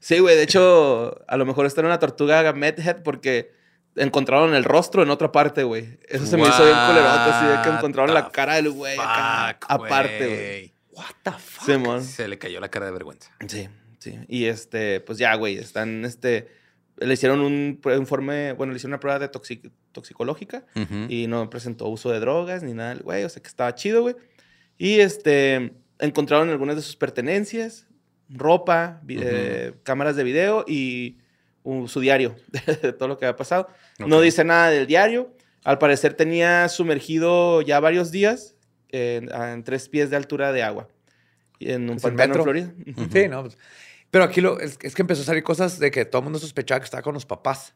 [0.00, 3.52] sí, güey, de hecho, a lo mejor está en una tortuga Medhead porque
[3.96, 5.98] encontraron el rostro en otra parte, güey.
[6.08, 10.26] Eso se me hizo bien culerote, así de que encontraron la cara del güey aparte,
[10.26, 10.74] güey.
[10.90, 11.64] What the fuck?
[11.64, 12.04] Simón.
[12.04, 13.30] Se le cayó la cara de vergüenza.
[13.48, 14.18] Sí, sí.
[14.28, 16.48] Y este, pues ya, güey, están, este,
[16.96, 21.06] le hicieron un informe, bueno, le hicieron una prueba de toxic- toxicológica Ujú.
[21.08, 24.14] y no presentó uso de drogas ni nada, güey, o sea que estaba chido, güey.
[24.78, 27.86] Y este, encontraron algunas de sus pertenencias,
[28.28, 29.26] ropa, vi- Ujú.
[29.26, 31.18] eh, cámaras de video y
[31.62, 32.36] uh, su diario
[32.82, 33.68] de todo lo que había pasado.
[33.98, 34.22] No Ok.
[34.24, 35.34] dice nada del diario.
[35.64, 38.54] Al parecer tenía sumergido ya varios días
[38.90, 40.88] en, en tres pies de altura de agua.
[41.60, 42.42] En un Pues pantano en.
[42.42, 42.74] Florida.
[42.96, 43.06] Ujú.
[43.12, 43.48] Sí, no.
[44.14, 46.38] Pero aquí lo, es, es que empezó a salir cosas de que todo el mundo
[46.38, 47.74] sospechaba que estaba con los papás.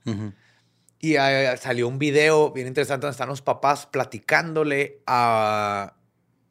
[1.01, 5.97] Y eh, salió un video bien interesante donde están los papás platicándole a,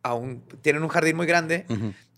[0.03, 0.41] a un...
[0.61, 1.65] Tienen un jardín muy grande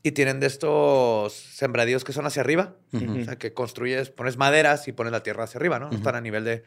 [0.01, 2.75] y tienen de estos sembradíos que son hacia arriba.
[2.91, 3.21] Ujú.
[3.21, 5.91] O sea, que construyes, pones maderas y pones la tierra hacia arriba, ¿no?
[5.91, 6.63] Están a nivel de...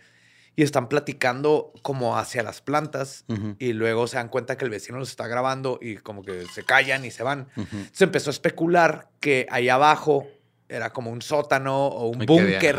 [0.54, 3.24] Y están platicando como hacia las plantas
[3.58, 6.62] y luego se dan cuenta que el vecino los está grabando y como que se
[6.62, 7.48] callan y se van.
[7.90, 10.28] Se empezó a especular que ahí abajo
[10.72, 12.78] era como un sótano o un búnker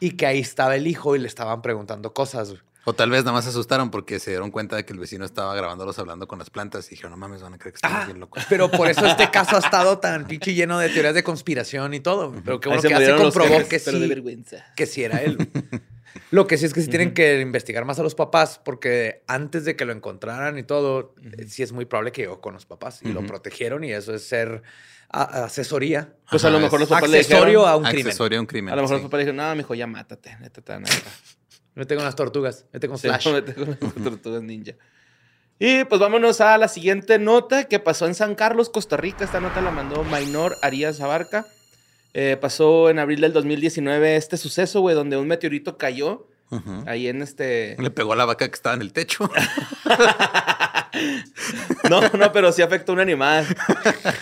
[0.00, 2.50] y que ahí estaba el hijo y le estaban preguntando cosas.
[2.50, 2.60] güey.
[2.86, 5.24] O tal vez nada más se asustaron porque se dieron cuenta de que el vecino
[5.24, 7.98] estaba grabándolos hablando con las plantas y dijeron, no mames, van a creer que estamos
[8.02, 8.44] Ah, bien locos.
[8.50, 12.00] pero por eso este caso ha estado tan pinche lleno de teorías de conspiración y
[12.00, 12.28] todo.
[12.30, 12.42] güey.
[12.44, 14.66] Pero qué bueno se que ya se comprobó que de sí, vergüenza.
[14.76, 15.38] que sí era él.
[16.30, 19.64] Lo que sí es que sí tienen que investigar más a los papás porque antes
[19.64, 21.14] de que lo encontraran y todo,
[21.48, 24.22] sí es muy probable que llegó con los papás y lo protegieron y eso es
[24.24, 24.62] ser
[25.22, 26.14] a- asesoría.
[26.30, 27.68] Pues a lo mejor los papás le Accesorio dijeron...
[27.68, 28.06] a un crimen.
[28.06, 28.72] Accesorio a un crimen.
[28.72, 29.02] A lo mejor sí.
[29.02, 30.36] los papás le dijeron, no, mijo, ya mátate.
[30.40, 31.12] Neta, te van a matar".
[31.74, 33.28] Me tengo unas tortugas, me tengo Sí, Flash.
[33.32, 34.74] vete con las tortugas ninja.
[35.58, 39.24] Y pues vámonos a la siguiente nota que pasó en San Carlos, Costa Rica.
[39.24, 41.46] Esta nota la mandó Mainor Arias Abarca.
[42.12, 46.28] Eh, pasó en abril del 2019 este suceso, güey, donde un meteorito cayó
[46.86, 47.74] ahí en este...
[47.80, 49.28] Le pegó a la vaca que estaba en el techo.
[51.90, 53.46] No, no, pero sí afectó a un animal.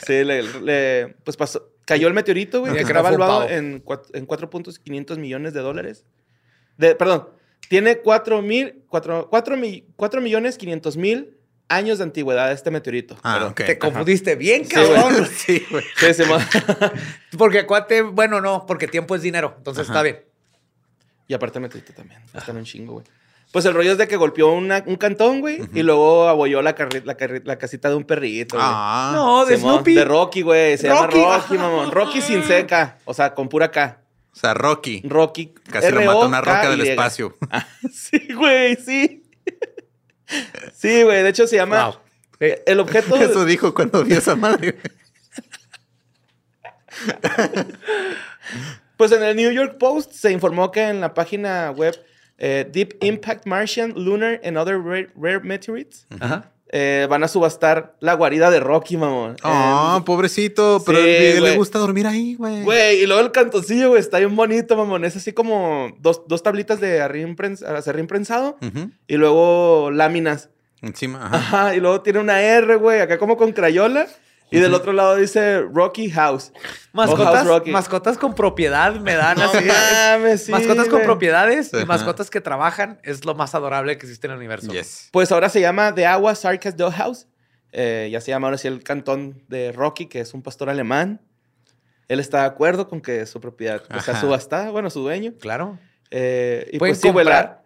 [0.06, 3.82] Sí, le, le- pues pasó, cayó el meteorito, güey, que que está valuado en,
[4.12, 6.04] en 4.500 millones de dólares.
[6.76, 7.28] De, perdón,
[7.68, 11.36] tiene 4 mil, 4, 4, mi- 4 millones 500 mil
[11.68, 13.16] años de antigüedad este meteorito.
[13.22, 13.62] Ah, Pero- ok.
[13.64, 14.94] Te confundiste bien, Sí, güey.
[14.94, 15.26] cabrón.
[15.36, 15.84] Sí, güey.
[15.96, 16.22] Sí, sí,
[17.38, 19.54] porque cuate, bueno, no, porque tiempo es dinero.
[19.58, 19.92] Entonces Ajá.
[19.92, 20.24] está bien.
[21.28, 22.20] Y aparte el meteorito también.
[22.34, 23.06] Están un chingo, güey.
[23.52, 26.74] Pues el rollo es de que golpeó una- un cantón, güey, y luego abolló la,
[26.74, 28.56] carri- la, carri- la casita de un perrito.
[28.56, 28.66] güey.
[28.66, 29.12] Ah.
[29.14, 29.94] No, de Simón, Snoopy.
[29.94, 30.78] De Rocky, güey.
[30.78, 31.18] Se Rocky.
[31.20, 31.90] llama Rocky, mamón.
[31.92, 32.98] Rocky sin seca.
[33.04, 34.00] O sea, con pura K.
[34.32, 35.02] O sea, Rocky.
[35.04, 35.52] Rocky.
[35.70, 37.36] Casi lo mata una roca del espacio.
[37.92, 39.22] Sí, güey, sí.
[40.74, 41.22] Sí, güey.
[41.22, 41.84] De hecho, se llama.
[41.84, 41.96] Wow.
[42.66, 43.14] El objeto.
[43.20, 44.78] Eso dijo cuando vio esa madre.
[48.96, 51.98] Pues en el New York Post se informó que en la página web
[52.44, 56.50] eh, Deep Impact Martian, Lunar and Other Rare, Rare Meteorites Ajá.
[56.72, 59.36] eh, van a subastar la guarida de Rocky, mamón.
[59.44, 60.82] Ah, En- pobrecito.
[60.84, 62.62] Pero Sí, le gusta dormir ahí, güey.
[62.64, 65.04] Güey, y luego el cantoncillo, güey, está bien bonito, mamón.
[65.04, 67.00] Es así como dos, dos tablitas de
[67.36, 68.90] prens- acerrín prensado Ujú.
[69.06, 70.48] y luego láminas.
[70.80, 71.36] Encima, ajá.
[71.36, 74.08] Ajá, y luego tiene una R, güey, acá como con crayola.
[74.52, 76.52] Y del otro lado dice Rocky House.
[76.54, 77.70] O Mascotas, House Rocky.
[77.70, 79.64] mascotas con propiedad me dan No así.
[79.64, 84.26] mames, sí, mascotas con propiedades y mascotas que trabajan es lo más adorable que existe
[84.26, 84.70] en el universo.
[84.70, 85.08] Yes.
[85.10, 87.26] Pues ahora se llama The Agua Sarkas House.
[87.72, 91.22] Eh, ya se llama ahora sí el cantón de Rocky, que es un pastor alemán.
[92.08, 95.32] Él está de acuerdo con que su propiedad pues, sea subastada, bueno, su dueño.
[95.40, 95.78] Claro.
[96.10, 97.61] Eh, y pues sí, güey, la- comprar.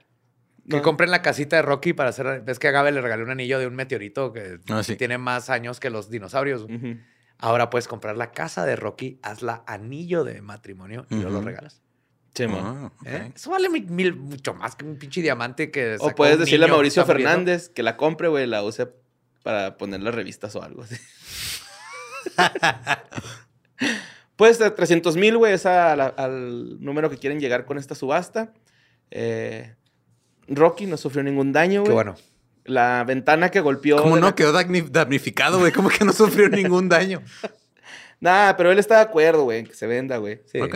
[0.68, 0.82] Que No.
[0.82, 2.42] compren la casita de Rocky para hacer.
[2.42, 4.96] Ves que a Gabe le regalé un anillo de un meteorito que Ah, sí.
[4.96, 6.66] tiene más años que los dinosaurios.
[7.38, 11.82] Ahora puedes comprar la casa de Rocky, hazla anillo de matrimonio y luego lo regalas.
[12.34, 12.62] Sí, man.
[12.64, 12.92] Ah.
[13.06, 13.32] ¿Eh?
[13.34, 15.96] Eso vale mi- mil, mucho más que un pinche diamante que.
[16.00, 17.12] O puedes un decirle a Mauricio que.
[17.12, 18.88] Fernández que la compre, güey, la use
[19.42, 20.96] para poner las revistas o algo así.
[24.36, 28.52] pues de 300 mil, güey, es al número que quieren llegar con esta subasta.
[29.10, 29.74] Eh,
[30.48, 31.94] Rocky no sufrió ningún daño, Qué güey.
[31.94, 32.14] bueno.
[32.64, 34.02] La ventana que golpeó.
[34.02, 34.26] ¿Cómo no?
[34.26, 35.72] la- Quedó damni- damnificado, güey.
[35.72, 37.22] ¿Cómo que no sufrió ningún daño?
[38.18, 40.40] Nah, pero él está de acuerdo, güey, en que se venda, güey.
[40.46, 40.58] Sí.
[40.58, 40.74] Ok.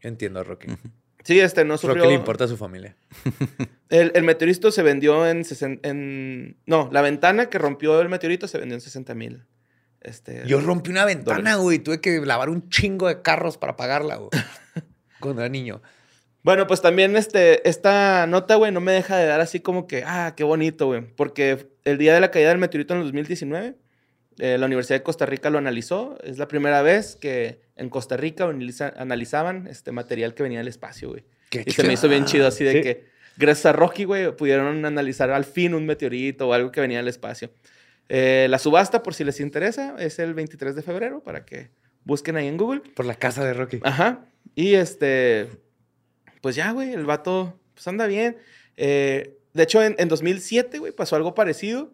[0.00, 0.68] Yo entiendo a Rocky.
[1.24, 1.96] Sí, este no sufrió.
[2.02, 2.94] Rocky le importa a su familia.
[3.88, 6.58] El, el meteorito se vendió en, sesen- en.
[6.66, 9.46] No, la ventana que rompió el meteorito se vendió en 60 mil.
[10.02, 11.58] Este, Yo rompí una ventana, Dólares.
[11.62, 11.78] güey.
[11.78, 14.28] Tuve que lavar un chingo de carros para pagarla, güey.
[15.20, 15.80] Cuando era niño.
[16.48, 20.02] Bueno, pues también este, esta nota, güey, no me deja de dar así como que,
[20.06, 21.02] ah, qué bonito, güey.
[21.14, 23.74] Porque el día de la caída del meteorito en el 2019,
[24.38, 26.16] eh, la Universidad de Costa Rica lo analizó.
[26.24, 30.68] Es la primera vez que en Costa Rica analiza- analizaban este material que venía del
[30.68, 31.24] espacio, güey.
[31.50, 32.80] Qué Y se me hizo bien chido así de Sí.
[32.80, 33.04] que,
[33.36, 37.08] gracias a Rocky, güey, pudieron analizar al fin un meteorito o algo que venía del
[37.08, 37.50] espacio.
[38.08, 41.68] Eh, la subasta, por si les interesa, es el 23 de febrero para que
[42.04, 42.80] busquen ahí en Google.
[42.94, 43.80] Por la casa de Rocky.
[43.82, 44.24] Ajá.
[44.54, 45.48] Y este,
[46.40, 48.36] pues ya, güey, el vato, pues anda bien.
[48.76, 51.92] Eh, de hecho, en, en 2007, güey, pasó algo parecido,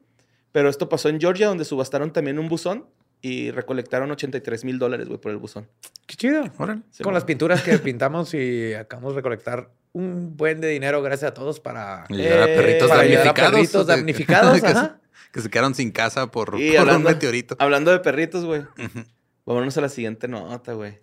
[0.52, 2.86] pero esto pasó en Georgia, donde subastaron también un buzón
[3.22, 5.68] y recolectaron 83 mil dólares, güey, por el buzón.
[6.06, 6.44] Qué chido.
[6.58, 6.82] Órale.
[6.90, 7.14] Sí, Con man.
[7.14, 11.60] las pinturas que pintamos y acabamos de recolectar un buen de dinero, gracias a todos,
[11.60, 13.52] para, ayudar a Eh, perritos para ayudar a damnificados.
[13.52, 14.54] perritos damnificados.
[14.60, 15.00] que, se, ajá.
[15.32, 17.56] que se quedaron sin casa por, Y por hablando- un meteorito.
[17.58, 19.04] Hablando de perritos, güey, Ujú.
[19.46, 20.98] vámonos a la siguiente nota, güey.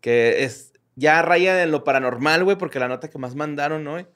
[0.00, 3.92] Que es ya raya en lo paranormal, güey, porque la nota que más mandaron, ¿no?
[3.92, 4.06] güey?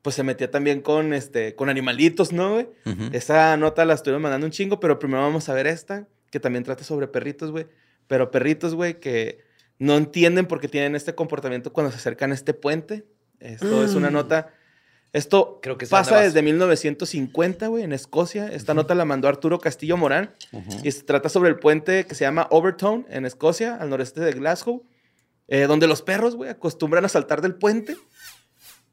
[0.00, 2.68] Pues se metía también con, este, con animalitos, ¿no, güey?
[3.12, 6.64] Esa nota la estuvieron mandando un chingo, pero primero vamos a ver esta, que también
[6.64, 7.66] trata sobre perritos, güey.
[8.06, 9.44] Pero perritos, güey, que
[9.78, 13.04] no entienden por qué tienen este comportamiento cuando se acercan a este puente.
[13.40, 14.52] Esto es una nota.
[15.12, 18.48] Esto Creo que pasa desde 1950, güey, en Escocia.
[18.48, 20.34] Esta nota la mandó Arturo Castillo Morán.
[20.82, 24.32] Y se trata sobre el puente que se llama Overtone, en Escocia, al noreste de
[24.32, 24.84] Glasgow.
[25.48, 27.96] Eh, donde los perros, güey, acostumbran a saltar del puente.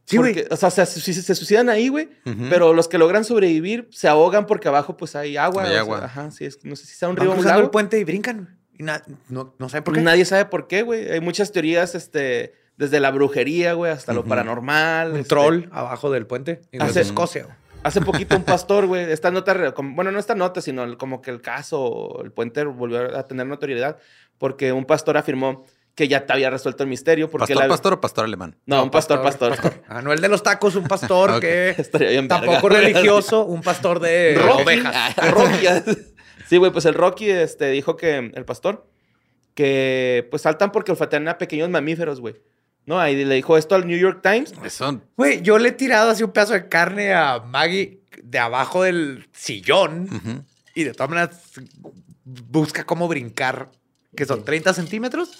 [0.05, 0.33] Sí, güey.
[0.33, 2.09] Porque, O sea, se, se, se suicidan ahí, güey.
[2.49, 5.63] Pero los que logran sobrevivir se ahogan porque abajo pues hay agua.
[5.63, 6.03] Hay sea, agua.
[6.03, 8.59] ajá, sí, es, no sé si sea un río o un el puente y brincan.
[8.77, 10.01] Y na- no, no saben por qué.
[10.01, 11.09] Nadie sabe por qué, güey.
[11.11, 15.11] Hay muchas teorías, este, desde la brujería, güey, hasta lo paranormal.
[15.11, 15.29] Un este.
[15.29, 16.61] troll abajo del puente.
[16.71, 17.57] Y Hace- Escocia.
[17.83, 21.41] Hace poquito un pastor, güey, esta nota, bueno, no esta nota, sino como que el
[21.41, 23.97] caso, el puente volvió a tener notoriedad
[24.37, 25.65] porque un pastor afirmó
[25.95, 27.29] que ya te había resuelto el misterio.
[27.29, 28.55] Porque ¿Pastor, la- pastor o pastor alemán?
[28.65, 29.57] No, un pastor, pastor.
[29.87, 33.61] Ah, no el de los tacos, un pastor que Estaría bien verga, tampoco religioso, un
[33.61, 34.63] pastor de Rocky.
[34.63, 34.95] ovejas.
[35.17, 35.67] Ah, Rocky.
[36.47, 38.87] sí, güey, pues el Rocky este, dijo que, el pastor,
[39.53, 42.35] que pues saltan porque olfatean a pequeños mamíferos, güey.
[42.85, 42.99] ¿No?
[42.99, 44.53] Ahí le dijo esto al New York Times.
[44.63, 45.01] Eso.
[45.15, 49.27] Güey, yo le he tirado así un pedazo de carne a Maggie de abajo del
[49.33, 50.07] sillón
[50.73, 51.51] y de todas maneras
[52.23, 53.69] busca cómo brincar,
[54.15, 55.37] que son 30 centímetros.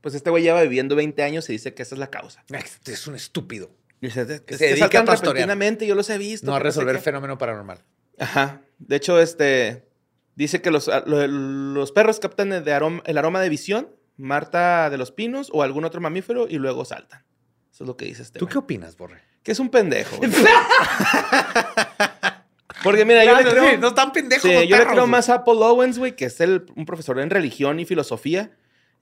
[0.00, 2.44] Pues este güey lleva viviendo 20 años y dice que esa es la causa.
[2.50, 3.70] Es es un estúpido.
[4.00, 6.46] Dice, es Que que se dedica a repentinamente, yo los he visto.
[6.46, 7.82] No a sé resolver fenómeno paranormal.
[8.18, 8.60] Ajá.
[8.78, 9.88] De hecho, este
[10.36, 14.90] dice que los, lo- los perros captan el, de aroma- el aroma de visión, Marta
[14.90, 17.24] de los pinos o algún otro mamífero y luego saltan.
[17.72, 18.38] Eso es lo que dice este.
[18.38, 19.22] ¿Tú qué opinas, Borre?
[19.42, 20.16] Que es un pendejo.
[22.84, 24.48] Porque mira, yo le Claro, creo, sí, no están pendejos.
[24.48, 25.06] sí, los yo le creo güey.
[25.08, 28.52] más a Paul Owens, güey, que es el, un profesor en religión y filosofía,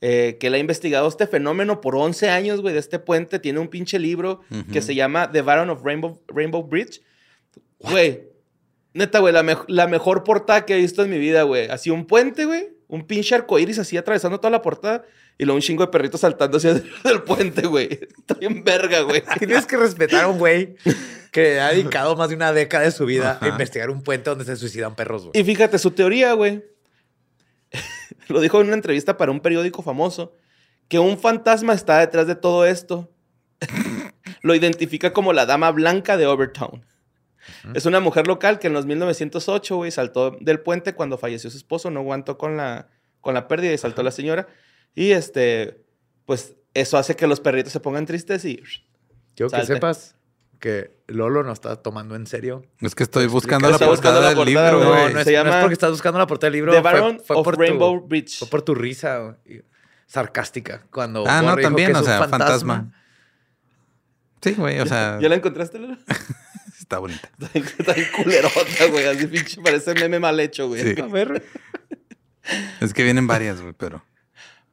[0.00, 3.38] eh, que él ha investigado este fenómeno por 11 años, güey, de este puente.
[3.38, 4.40] Tiene un pinche libro
[4.72, 7.02] que se llama The Baron of Rainbow, Rainbow Bridge.
[7.78, 8.22] Güey,
[8.94, 11.68] neta, güey, la, mej- la mejor portada que he visto en mi vida, güey.
[11.68, 15.06] Así un puente, güey, un pinche arcoíris así atravesando toda la portada
[15.38, 16.74] y luego un chingo de perritos saltando hacia
[17.04, 17.88] del puente, güey.
[17.90, 19.22] Está bien verga, güey.
[19.38, 20.76] Tienes que respetar a un güey
[21.30, 24.44] que ha dedicado más de una década de su vida a investigar un puente donde
[24.44, 25.40] se suicidan perros, güey.
[25.40, 26.62] Y fíjate, su teoría, güey,
[28.28, 30.36] lo dijo en una entrevista para un periódico famoso,
[30.88, 33.10] que un fantasma está detrás de todo esto.
[34.42, 36.84] lo identifica como la dama blanca de Overtown.
[37.74, 41.56] Es una mujer local que en los 1908, güey, saltó del puente cuando falleció su
[41.56, 42.88] esposo, no aguantó con la,
[43.20, 44.46] con la pérdida y saltó la señora.
[44.94, 45.82] Y este,
[46.26, 48.62] pues eso hace que los perritos se pongan tristes y...
[49.34, 50.14] Quiero que sepas
[50.58, 52.64] que Lolo no está tomando en serio.
[52.80, 55.04] Es que estoy buscando la buscando portada la del portada, libro, güey.
[55.06, 56.72] No, no es, Se no es llama porque estás buscando la portada del libro.
[56.72, 58.38] The Baron fue of por tu- Rainbow Bridge.
[58.38, 59.38] Fue por tu risa
[60.06, 62.92] sarcástica cuando Ah, no, también, o sea, fantasma.
[64.42, 65.96] Sí, güey, o sea, ¿Ya la encontraste, Lalo?
[66.92, 67.28] está bonita.
[67.38, 69.06] Está bien- Está bien culerota, güey.
[69.06, 70.94] Así pinche parece meme mal hecho, güey.
[70.94, 71.00] Sí.
[71.00, 71.42] A ver.
[72.80, 74.04] Es que vienen varias, güey, pero.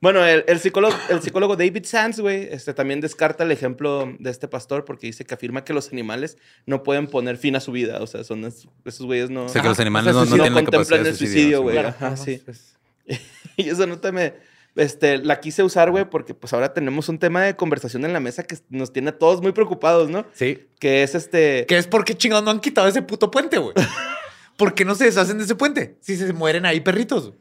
[0.01, 4.29] Bueno, el, el psicólogo, el psicólogo David Sands, güey, este, también descarta el ejemplo de
[4.29, 7.73] este pastor porque dice que afirma que los animales no pueden poner fin a su
[7.73, 8.01] vida.
[8.01, 10.29] O sea, son es- esos güeyes no, O sea, que los animales o sea, no,
[10.31, 11.75] no no tienen la capacidad contemplan de el suicidio, güey.
[11.75, 12.41] Claro, ajá, sí.
[12.43, 12.75] pues,
[13.57, 14.33] Y esa nota me...
[14.79, 18.21] Este, la quise usar, güey, porque pues ahora tenemos un tema de conversación en la
[18.21, 20.25] mesa que nos tiene a todos muy preocupados, ¿no?
[20.31, 20.67] Sí.
[20.79, 21.65] Que es este...
[21.67, 23.73] Que es porque chingados no han quitado ese puto puente, güey.
[24.57, 25.97] ¿Por qué no se deshacen de ese puente?
[25.99, 27.33] Si se mueren ahí perritos.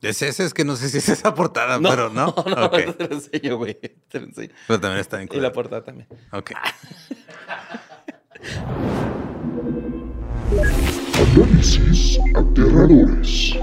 [0.00, 2.26] Es ese, es que no sé si es esa portada, No, pero no.
[2.46, 2.96] no, Ok.
[2.98, 3.74] te lo enseño, güey.
[4.08, 4.54] Te lo enseño.
[4.68, 6.06] Pero también está bien Y la portada también.
[6.30, 6.52] Ok.
[11.34, 13.56] Análisis aterradores.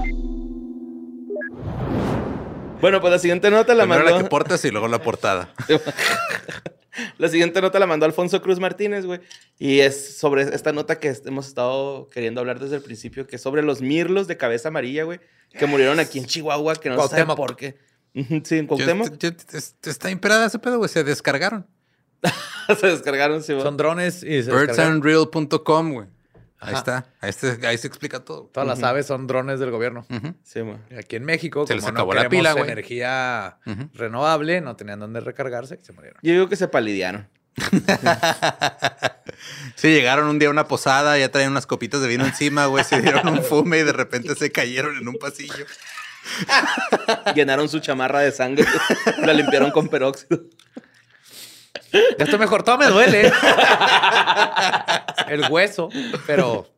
[2.82, 4.16] Bueno, pues la siguiente nota la Primero mandó...
[4.18, 5.54] la que portas y luego la portada.
[7.16, 9.20] La siguiente nota la mandó Alfonso Cruz Martínez, güey.
[9.58, 13.42] Y es sobre esta nota que hemos estado queriendo hablar desde el principio, que es
[13.42, 15.18] sobre los mirlos de cabeza amarilla, güey,
[15.58, 17.78] que murieron aquí en Chihuahua, que no se sabe por qué.
[18.14, 19.16] Sí, en Yo- Cuauhtémoc.
[19.18, 20.90] yo- es- está imperada ese pedo, güey.
[20.90, 21.66] Se descargaron.
[22.78, 23.64] se descargaron, sí, güey.
[23.64, 24.52] Son drones y se.
[24.54, 26.08] Birdsandreal.com, güey.
[26.64, 26.78] Ahí Ajá.
[26.78, 27.06] está.
[27.20, 28.44] Ahí, está- ahí se explica todo.
[28.52, 30.06] Todas las aves son drones del gobierno.
[30.08, 30.34] Ujú.
[30.44, 30.76] Sí, güey.
[30.90, 32.64] Y Aquí en México, Se como les no acabó la pila, güey.
[32.70, 33.90] energía Ujú.
[33.94, 36.20] renovable, no tenían dónde recargarse y se murieron.
[36.22, 37.28] Yo digo que se palidearon.
[39.74, 42.84] Sí, llegaron un día a una posada, ya traían unas copitas de vino encima, güey.
[42.84, 45.64] Se dieron un fume y de repente se cayeron en un pasillo.
[47.34, 48.64] Llenaron su chamarra de sangre.
[49.18, 50.42] la limpiaron con peróxido.
[51.92, 53.30] Ya estoy mejor, todo me duele.
[55.28, 55.88] El hueso,
[56.26, 56.68] pero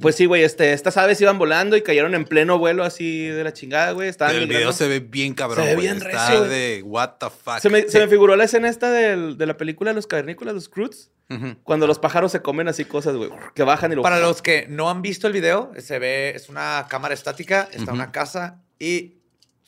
[0.00, 3.44] Pues sí, güey, este, estas aves iban volando y cayeron en pleno vuelo así de
[3.44, 4.08] la chingada, güey.
[4.08, 5.86] Estaban el video se ve bien cabrón, Se ve güey.
[5.86, 6.50] bien Está recio, güey.
[6.50, 7.58] de what the fuck.
[7.58, 10.54] Se me, se me figuró la escena esta del- de la película de los cavernícolas,
[10.54, 11.10] los Croods.
[11.28, 11.56] Ujú.
[11.62, 14.02] Cuando los pájaros se comen así cosas, güey, que bajan y lo...
[14.02, 17.92] para los que no han visto el video, se ve, es una cámara estática, está
[17.92, 19.18] una casa y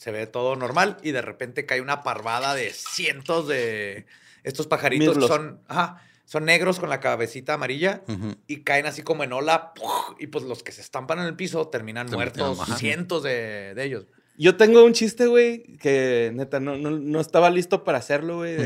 [0.04, 4.04] se ve todo normal y de repente cae una parvada de cientos de
[4.42, 8.02] estos pajaritos que son, ajá, son negros con la cabecita amarilla
[8.46, 9.72] y caen así como en ola
[10.18, 13.82] y pues los que se estampan en el piso terminan Se muertos, cientos de, de
[13.82, 14.06] ellos.
[14.36, 18.58] Yo tengo un chiste, güey, que neta no, no, no estaba listo para hacerlo, güey,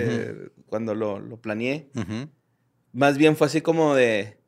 [0.67, 1.89] cuando lo, lo planeé.
[2.93, 4.41] Más bien fue así como de...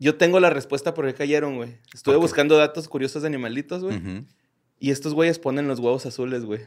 [0.00, 1.78] Yo tengo la respuesta por qué cayeron, güey.
[1.94, 4.26] Estuve buscando datos curiosos de animalitos, güey.
[4.80, 6.60] Y estos güeyes ponen los huevos azules, güey.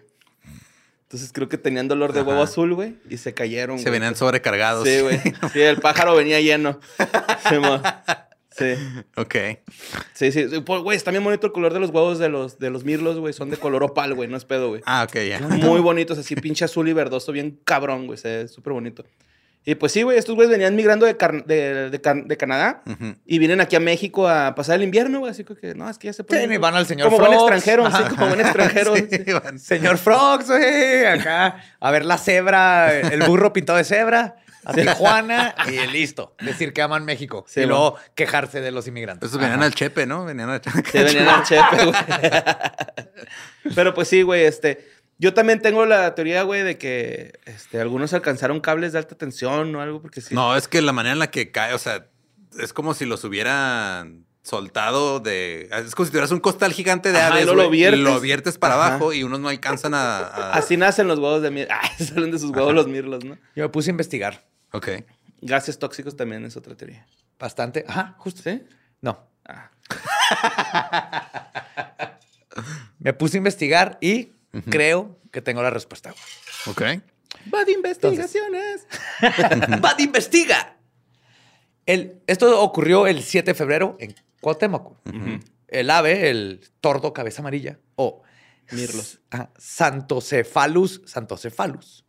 [1.04, 2.96] Entonces creo que tenían dolor de huevo azul, güey.
[3.10, 3.94] Y se cayeron, Se güey.
[4.00, 4.88] venían sobrecargados.
[4.88, 5.20] Sí, güey.
[5.54, 6.80] Sí, el pájaro venía lleno.
[8.58, 8.74] Sí.
[9.16, 9.36] Ok.
[10.14, 10.46] Sí, sí.
[10.66, 13.18] Pues, Güey, está bien bonito el color de los huevos de los, de los mirlos,
[13.18, 13.34] güey.
[13.34, 14.30] Son de color opal, güey.
[14.30, 14.82] No es pedo, güey.
[14.86, 15.40] Ah, ok, ya.
[15.40, 18.18] Muy bonitos, así pinche azul y verdoso, bien cabrón, güey.
[18.18, 19.06] Se súper bonito.
[19.64, 22.82] Y pues sí, güey, estos güeyes venían migrando de, Car- de, de Can- de Canadá
[23.26, 25.32] y vienen aquí a México a pasar el invierno, güey.
[25.32, 27.98] Así que, no, es que ya se Sí, van al señor Como buen extranjero, Ajá.
[28.10, 28.96] sí, como buen extranjero.
[28.96, 29.34] Sí, sí.
[29.34, 29.60] van.
[29.60, 34.38] Señor Frogs, güey, acá a ver la cebra, el burro pintado de cebra.
[34.66, 36.36] a Tijuana y listo.
[36.42, 37.46] Decir que aman México.
[37.48, 39.30] Sí, y luego quejarse de los inmigrantes.
[39.30, 40.26] Esos venían al Chepe, ¿no?
[40.26, 40.90] Venían al Chepe.
[40.90, 41.96] Se venían al chepe, güey.
[43.76, 44.88] Pero pues sí, güey, este.
[45.22, 49.74] Yo también tengo la teoría, güey, de que este, algunos alcanzaron cables de alta tensión
[49.76, 50.34] o algo, porque sí.
[50.34, 52.08] No, es que la manera en la que cae, o sea,
[52.60, 55.70] es como si los hubieran soltado de.
[55.72, 57.46] Es como si tuvieras un costal gigante de Ajá, aves.
[57.46, 58.00] lo viertes.
[58.00, 58.88] lo viertes para Ajá.
[58.88, 60.18] abajo y unos no alcanzan a.
[60.22, 61.78] a- Así nacen los huevos de mirlos.
[61.80, 63.36] Ah, salen de sus huevos los mirlos, ¿no?
[63.56, 64.90] Yo me puse a investigar Ok.
[65.42, 67.06] Gases tóxicos también es otra teoría.
[67.40, 67.86] bastante.
[67.88, 68.42] Ajá, justo.
[68.44, 68.64] ¿Sí?
[69.02, 69.24] No.
[69.46, 69.70] Ah.
[73.00, 74.34] Me puse a investigar y
[74.70, 76.14] creo que tengo la respuesta.
[76.68, 76.82] Ok.
[77.54, 78.88] Va de investigaciones.
[79.80, 80.78] ¡Bad investiga!
[81.86, 84.98] El, esto ocurrió el 7 de febrero en Cuauhtémoc.
[85.68, 88.24] El ave, el tordo cabeza amarilla, o
[88.72, 89.20] Mirlos.
[89.58, 92.06] Santocephalus, Santocephalus.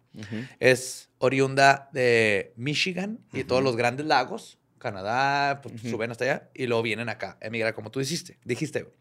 [0.60, 6.66] Es oriunda de Michigan y todos los grandes lagos, Canadá, pues, suben hasta allá y
[6.66, 8.38] luego vienen acá, emigrar como tú dijiste.
[8.44, 8.82] dijiste.
[8.82, 8.94] güey.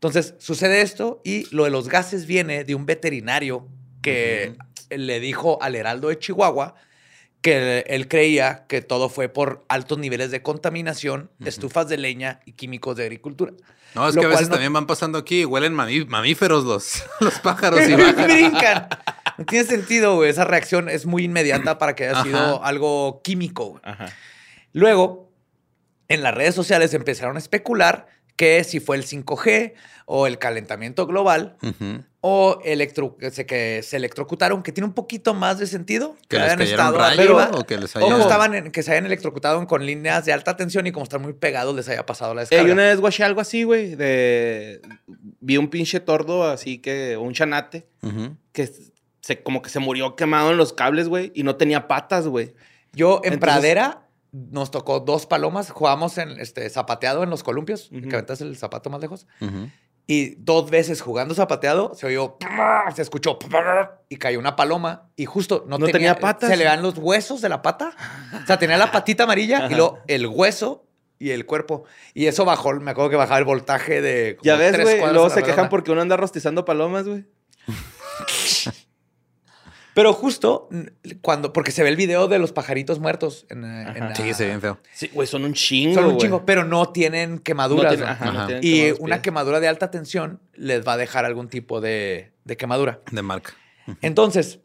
[0.00, 3.68] Entonces, sucede esto y lo de los gases viene de un veterinario
[4.00, 4.54] que
[4.88, 6.74] le dijo al Heraldo de Chihuahua
[7.42, 12.52] que él creía que todo fue por altos niveles de contaminación, estufas de leña y
[12.52, 13.52] químicos de agricultura.
[13.94, 16.64] No, es Lo que a veces no- también van pasando aquí y huelen mamí- mamíferos
[16.64, 18.88] los, los pájaros y brincan.
[19.36, 20.30] No tiene sentido, güey.
[20.30, 22.24] Esa reacción es muy inmediata para que haya Ajá.
[22.24, 23.80] sido algo químico.
[23.84, 24.06] Ajá.
[24.72, 25.30] Luego,
[26.08, 28.06] en las redes sociales empezaron a especular
[28.40, 29.74] que si fue el 5G
[30.06, 31.56] o el calentamiento global
[32.22, 36.16] o electro, que, se, que se electrocutaron, que tiene un poquito más de sentido.
[36.28, 38.82] Que les hayan estado rayos arriba, o que les o que haya- estaban en- que
[38.82, 42.06] se hayan electrocutado con líneas de alta tensión y como están muy pegados les haya
[42.06, 42.66] pasado la descarga.
[42.66, 44.80] yo una vez guaché algo así, güey, de...
[45.40, 47.16] Vi un pinche tordo así que...
[47.18, 47.86] Un chanate
[48.52, 48.70] que
[49.20, 52.54] se, como que se murió quemado en los cables, güey, y no tenía patas, güey.
[52.94, 57.90] Yo en Entonces- Pradera nos tocó dos palomas, jugamos en este zapateado en los columpios,
[57.90, 59.26] que aventas el zapato más lejos,
[60.06, 62.36] y dos veces jugando zapateado se oyó,
[62.94, 63.38] se escuchó
[64.08, 66.50] y cayó una paloma y justo no, No tenía patas.
[66.50, 67.92] Se le dan los huesos de la pata,
[68.42, 70.86] o sea, tenía la patita amarilla y luego el hueso
[71.18, 74.56] y el cuerpo y eso bajó, me acuerdo que bajaba el voltaje de como Ya
[74.56, 77.26] ves, güey, luego se quejan porque uno anda rostizando palomas, güey.
[80.00, 80.68] Pero justo
[81.20, 84.32] cuando, porque se ve el video de los pajaritos muertos en, eh, en la- Sí,
[84.32, 84.78] se ve bien feo.
[84.94, 88.00] Sí, güey, son un chingo, Son un chingo, pero no tienen No quemaduras.
[88.00, 88.46] ajá, no Ajá.
[88.46, 89.22] tienen Y una pies.
[89.22, 93.00] quemadura de alta tensión les va a dejar algún tipo de, de quemadura.
[93.12, 93.52] De marca.
[94.00, 94.60] Entonces,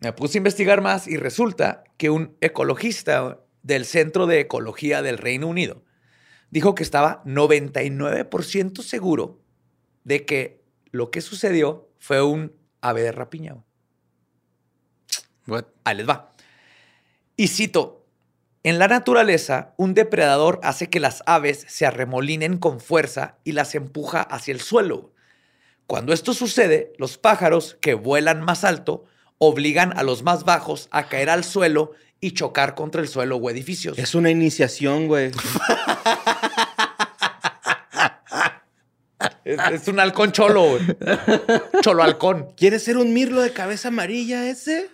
[0.00, 5.16] me puse a investigar más y resulta que un ecologista del Centro de Ecología del
[5.16, 5.82] Reino Unido
[6.50, 9.40] dijo que estaba 99% seguro
[10.04, 12.52] de que lo que sucedió fue un
[12.82, 13.56] ave de rapiña.
[15.50, 15.64] What?
[15.84, 16.32] Ahí les va.
[17.36, 18.06] Y cito,
[18.62, 23.74] en la naturaleza, un depredador hace que las aves se arremolinen con fuerza y las
[23.74, 25.12] empuja hacia el suelo.
[25.86, 29.06] Cuando esto sucede, los pájaros que vuelan más alto
[29.38, 33.50] obligan a los más bajos a caer al suelo y chocar contra el suelo o
[33.50, 33.98] edificios.
[33.98, 35.30] Es una iniciación, güey.
[39.42, 40.82] Es, es un halcón cholo, güey.
[41.80, 42.52] cholo halcón.
[42.56, 44.90] ¿Quieres ser un mirlo de cabeza amarilla ese?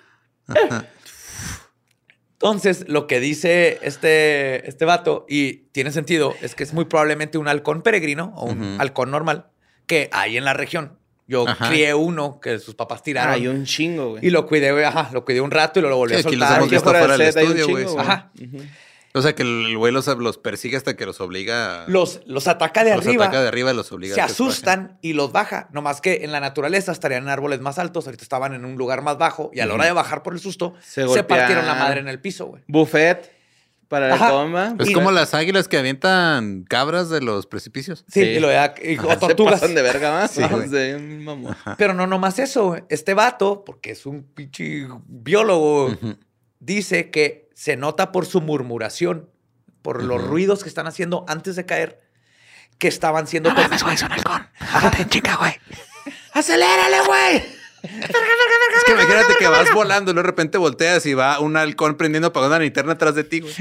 [2.34, 7.38] Entonces, lo que dice este, este vato, y tiene sentido, es que es muy probablemente
[7.38, 9.47] un halcón peregrino o un halcón normal
[9.86, 10.99] que hay en la región.
[11.28, 11.68] Yo Ajá.
[11.68, 14.24] crié uno que sus papás tiraron Hay un chingo, güey.
[14.26, 16.20] y lo cuidé, güey, ajá, lo cuidé un rato y lo, lo volví Sí, a
[16.20, 16.57] aquí los soltar.
[16.59, 17.86] hemos Aquí visto fuera del estudio, güey.
[17.99, 18.30] Ajá.
[19.16, 21.84] O sea, que el güey los, los persigue hasta que los obliga.
[21.88, 24.34] los, los ataca de los arriba, ataca de arriba y los obliga se a bajen.
[24.34, 25.68] asustan y los baja.
[25.72, 28.76] No más que en la naturaleza estarían en árboles más altos, ahorita estaban en un
[28.76, 31.64] lugar más bajo y a la hora de bajar por el susto Se se, partieron
[31.66, 32.62] la madre en el piso, güey.
[32.68, 33.32] Buffet
[33.88, 34.28] para la Ajá.
[34.30, 34.74] toma.
[34.80, 38.04] Es Y- como las águilas que avientan cabras de los precipicios.
[38.08, 38.26] Sí, Sí.
[38.30, 39.60] y lo de- y- o Se tortugas.
[39.60, 40.32] pasan de verga más.
[40.32, 40.68] Sí, güey.
[40.68, 41.56] de un mamón.
[41.78, 45.96] Pero no nomás eso, este vato, porque es un pinche biólogo,
[46.58, 49.30] dice que se nota por su murmuración,
[49.80, 52.02] por los ruidos que están haciendo antes de caer,
[52.76, 53.50] que estaban siendo...
[53.50, 54.46] No mames, güey, son halcón.
[55.09, 55.59] Chica, güey.
[56.34, 57.36] ¡Acelérale, güey!
[57.82, 62.30] Es que imagínate que vas volando y de repente volteas y va un halcón prendiendo
[62.30, 63.54] para una linterna atrás de ti, güey.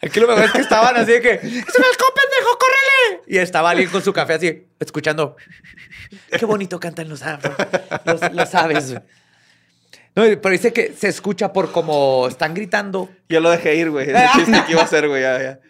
[0.00, 1.32] Aquí lo mejor es que estaban así de que...
[1.32, 3.24] ¡Es un halcón, pendejo, córrele!
[3.26, 5.36] Y estaba alguien con su café así, escuchando...
[6.30, 7.20] ¡Qué bonito cantan los,
[8.06, 8.94] los, los aves!
[10.16, 10.34] Güey".
[10.34, 14.10] No, pero dice que se escucha por como están gritando, Yo lo dejé ir, güey.
[14.10, 15.22] Ese chiste que iba a hacer, güey.
[15.22, 15.60] Ya, ya.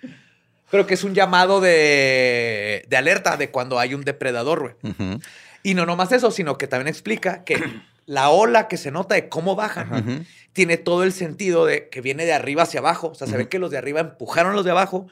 [0.71, 4.75] pero que es un llamado de, de alerta de cuando hay un depredador, güey.
[4.83, 5.21] Ujú.
[5.63, 7.63] Y no nomás eso, sino que también explica que
[8.07, 12.25] la ola que se nota de cómo bajan tiene todo el sentido de que viene
[12.25, 13.09] de arriba hacia abajo.
[13.09, 15.09] O sea, se ve que los de arriba empujaron a los de abajo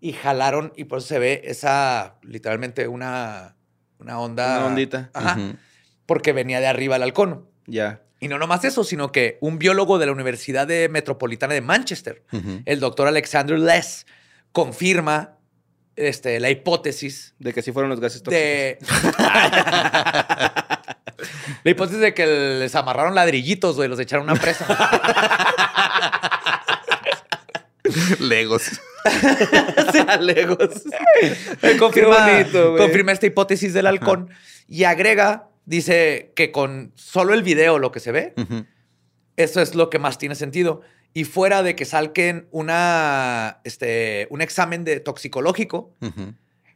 [0.00, 3.56] y jalaron y por eso se ve esa, literalmente una,
[3.98, 4.58] una onda.
[4.58, 5.10] Una ondita.
[5.12, 5.38] Ajá.
[6.06, 7.46] Porque venía de arriba el halcón.
[7.66, 8.00] Ya.
[8.18, 12.22] Y no nomás eso, sino que un biólogo de la Universidad de Metropolitana de Manchester,
[12.64, 14.06] el doctor Alexander Less,
[14.52, 15.36] confirma
[15.96, 18.42] este, la hipótesis De que sí fueron los gases tóxicos.
[18.42, 18.78] de.
[21.64, 24.66] la hipótesis de que les amarraron ladrillitos, güey, los echaron a una presa.
[28.20, 28.80] Legos.
[30.20, 30.82] Legos.
[31.78, 34.30] confirma, bonito, confirma esta hipótesis del halcón
[34.68, 38.34] y agrega, dice que con solo el video, lo que se ve,
[39.36, 40.80] eso es lo que más tiene sentido.
[41.12, 45.92] Y fuera de que salquen una, este, un examen de toxicológico,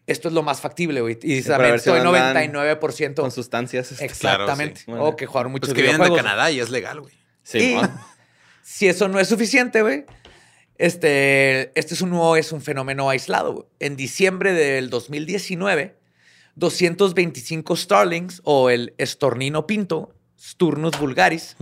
[0.07, 1.19] esto es lo más factible, güey.
[1.23, 3.15] Y dice para también, estoy andan 99%.
[3.15, 3.93] Con sustancias.
[3.93, 4.83] este, Exactamente.
[4.85, 5.09] Claro, sí.
[5.09, 6.17] O que jugaron muchos Pues que vienen de.
[6.17, 7.15] Canadá y es legal, güey.
[7.43, 7.81] Sí, Y
[8.63, 10.05] si eso no es suficiente, güey,
[10.79, 13.69] este, este es un, no es un fenómeno aislado.
[13.79, 16.00] En diciembre del 2019,
[16.57, 21.57] 225 Starlings o el estornino pinto, Sturnus vulgaris,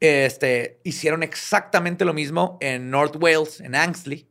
[0.00, 4.26] este, hicieron exactamente lo mismo en North Wales, en Angsley.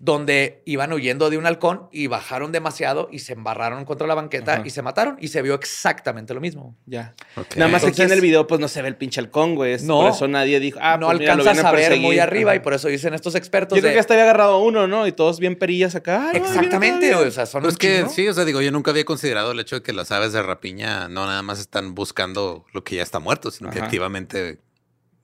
[0.00, 4.54] Donde iban huyendo de un halcón y bajaron demasiado y se embarraron contra la banqueta
[4.54, 4.62] Ajá.
[4.66, 6.76] y se mataron y se vio exactamente lo mismo.
[6.84, 7.14] Ya.
[7.56, 9.76] Nada más aquí en Entonces- el video, pues no se ve el pinche halcón, güey.
[9.82, 10.00] No.
[10.00, 12.56] Por eso nadie dijo, ah, no pues, mira, lo alcanzas a ver muy arriba Ajá.
[12.56, 13.76] y por eso dicen estos expertos.
[13.76, 15.06] Yo creo de- que hasta había agarrado uno, ¿no?
[15.06, 16.30] Y todos bien perillas acá.
[16.32, 18.90] Ay, Exactamente, o sea, son Pero un es que sí, o sea, digo, yo nunca
[18.90, 22.66] había considerado el hecho de que las aves de rapiña no nada más están buscando
[22.74, 23.86] lo que ya está muerto, sino que Ajá.
[23.86, 24.58] activamente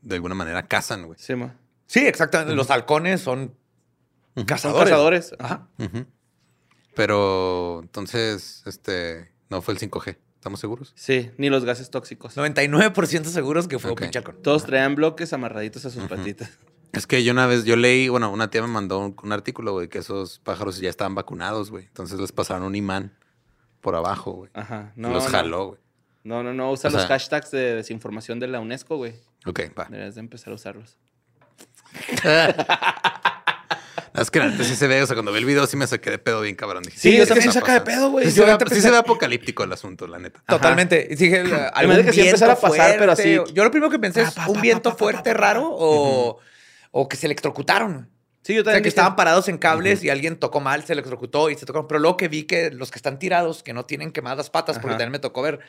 [0.01, 1.19] de alguna manera cazan, güey.
[1.21, 1.57] Sí, ma.
[1.87, 2.55] Sí, exactamente.
[2.55, 3.55] Los halcones son
[4.35, 4.91] Son cazadores.
[4.91, 5.35] cazadores.
[5.39, 5.69] Ajá.
[6.95, 10.93] Pero entonces, este, no fue el 5G, ¿estamos seguros?
[10.97, 12.37] Sí, ni los gases tóxicos.
[12.37, 14.01] 99% seguros que fue Ok.
[14.03, 14.23] un pinche.
[14.43, 16.51] Todos traían bloques amarraditos a sus patitas.
[16.93, 19.73] Es que yo una vez, yo leí, bueno, una tía me mandó un, un artículo,
[19.73, 21.85] güey, que esos pájaros ya estaban vacunados, güey.
[21.87, 23.17] Entonces les pasaron un imán
[23.81, 24.51] por abajo, güey.
[24.55, 24.93] Ajá.
[24.97, 25.31] Y No, los no.
[25.31, 25.81] jaló, güey.
[26.25, 26.73] No, no, no.
[26.73, 29.15] Usa O los sea- hashtags de desinformación de la UNESCO, güey.
[29.47, 29.85] Ok, va.
[29.85, 30.99] Deberías de empezar a usarlos.
[34.15, 36.11] Es que antes sí se ve, o sea, cuando vi el video sí me saqué
[36.11, 36.83] de pedo bien cabrón.
[36.83, 38.27] Dije, Sí, yo ¿qué también está saca de pedo, güey.
[38.27, 40.43] Sí, se ve, sí se ve apocalíptico el asunto, la neta.
[40.47, 41.09] Totalmente.
[41.11, 41.41] Y dije,
[41.75, 43.39] algún que sí empezara a pasar, pero así-.
[43.53, 46.39] Yo lo primero que pensé es un viento fuerte raro o,
[46.91, 48.11] o que se electrocutaron.
[48.43, 48.83] Sí, yo O sea, también.
[48.83, 51.87] que dije- estaban parados en cables y alguien tocó mal, se electrocutó y se tocaron.
[51.87, 54.93] Pero luego que vi que los que están tirados, que no tienen quemadas patas, porque
[54.95, 54.99] Ajá.
[54.99, 55.61] también me tocó ver,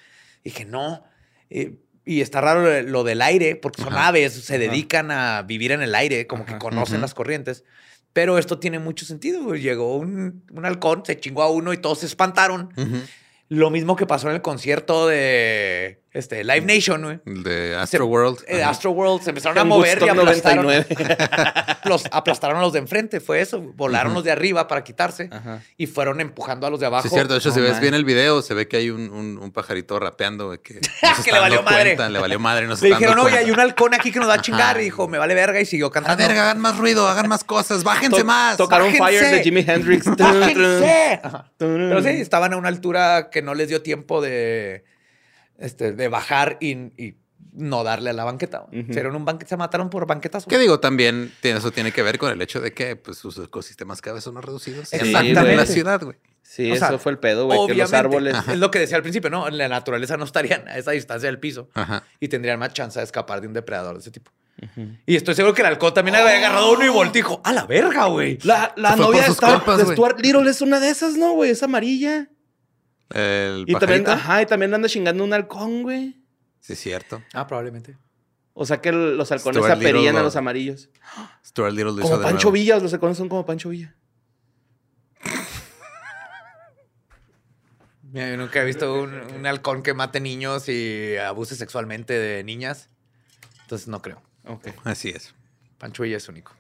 [0.44, 1.04] dije, no.
[1.50, 1.76] Eh,
[2.06, 4.08] y está raro lo- del aire, porque son Ajá.
[4.08, 6.60] aves, se dedican a vivir en el aire, como que Ajá.
[6.60, 7.66] conocen las corrientes.
[8.14, 9.56] Pero esto tiene mucho sentido.
[9.56, 12.70] Llegó un, un halcón, se chingó a uno y todos se espantaron.
[13.48, 17.20] Lo mismo que pasó en el concierto de este, Live Nation, güey.
[17.26, 18.40] El de Astro World.
[18.48, 18.72] Eh, Ajá.
[18.72, 21.78] Astro World se empezaron a mover y aplastaron, 99.
[21.86, 23.20] los, aplastaron a los de enfrente.
[23.22, 23.62] Fue eso.
[23.62, 25.62] Volaron los de arriba para quitarse Ajá.
[25.78, 27.04] y fueron empujando a los de abajo.
[27.04, 27.34] Sí, es cierto.
[27.34, 29.52] De hecho, No si ves bien el video, se ve que hay un, un- un
[29.52, 30.80] pajarito rapeando güey, que,
[31.26, 31.84] Que le valió dando madre.
[31.96, 32.68] cuenta, le valió madre.
[32.68, 33.40] No se Le dijeron, oye, cuenta.
[33.40, 34.72] hay un halcón aquí que nos va a chingar.
[34.76, 34.82] Ajá.
[34.82, 35.62] Y dijo, me vale verga.
[35.62, 36.28] Y siguió A cantando.
[36.28, 38.58] verga, hagan más ruido, hagan más cosas, bájense To- más.
[38.58, 38.92] Tocaron.
[38.94, 40.06] Fire de Jimi Hendrix.
[41.58, 44.84] Pero sí, estaban a una altura que no les dio tiempo de,
[45.62, 47.18] este, de bajar y, y
[47.54, 48.62] no darle a la banqueta.
[48.68, 48.76] Ujú.
[48.90, 50.46] Hicieron un banquete, se mataron por banquetas.
[50.46, 50.80] ¿Qué digo?
[50.80, 54.16] También tiene- eso tiene que ver con el hecho de que pues, sus ecosistemas cada
[54.16, 54.90] vez son más reducidos.
[54.90, 55.52] Sí, Exactamente.
[55.52, 56.18] En la ciudad, güey.
[56.44, 57.58] Sí, O sea, eso fue el pedo, güey.
[57.68, 58.36] Que los Obviamente, árboles.
[58.50, 59.48] Es lo que decía al principio, ¿no?
[59.48, 62.04] En la naturaleza no estarían a esa distancia del piso Ajá.
[62.20, 64.32] y tendrían más chance de escapar de un depredador de ese tipo.
[65.08, 68.06] Y estoy seguro que el halcón también había agarrado uno y dijo, ¡a la verga,
[68.06, 68.38] güey!
[68.44, 69.94] La, la Se novia de, Star- compas, de.
[69.94, 71.50] Stuart Little es una de esas, ¿no, güey?
[71.52, 72.28] Es amarilla.
[73.14, 76.18] El Y también, ajá, y también anda chingando un halcón, güey.
[76.60, 77.22] Sí, es cierto.
[77.34, 77.98] Ah, probablemente.
[78.54, 80.90] O sea que los halcones Stuart aperían Little, a los lo- amarillos.
[81.46, 82.52] Stuart Little lo hizo Como de Pancho nuevo.
[82.54, 83.96] Villa, los halcones son como Pancho Villa.
[88.12, 92.44] Mira, yo nunca he visto un, un halcón que mate niños y abuse sexualmente de
[92.44, 92.90] niñas.
[93.62, 94.22] Entonces no creo.
[94.46, 94.68] Ok.
[94.84, 95.34] Así es.
[95.78, 96.54] Pancho Villa es único.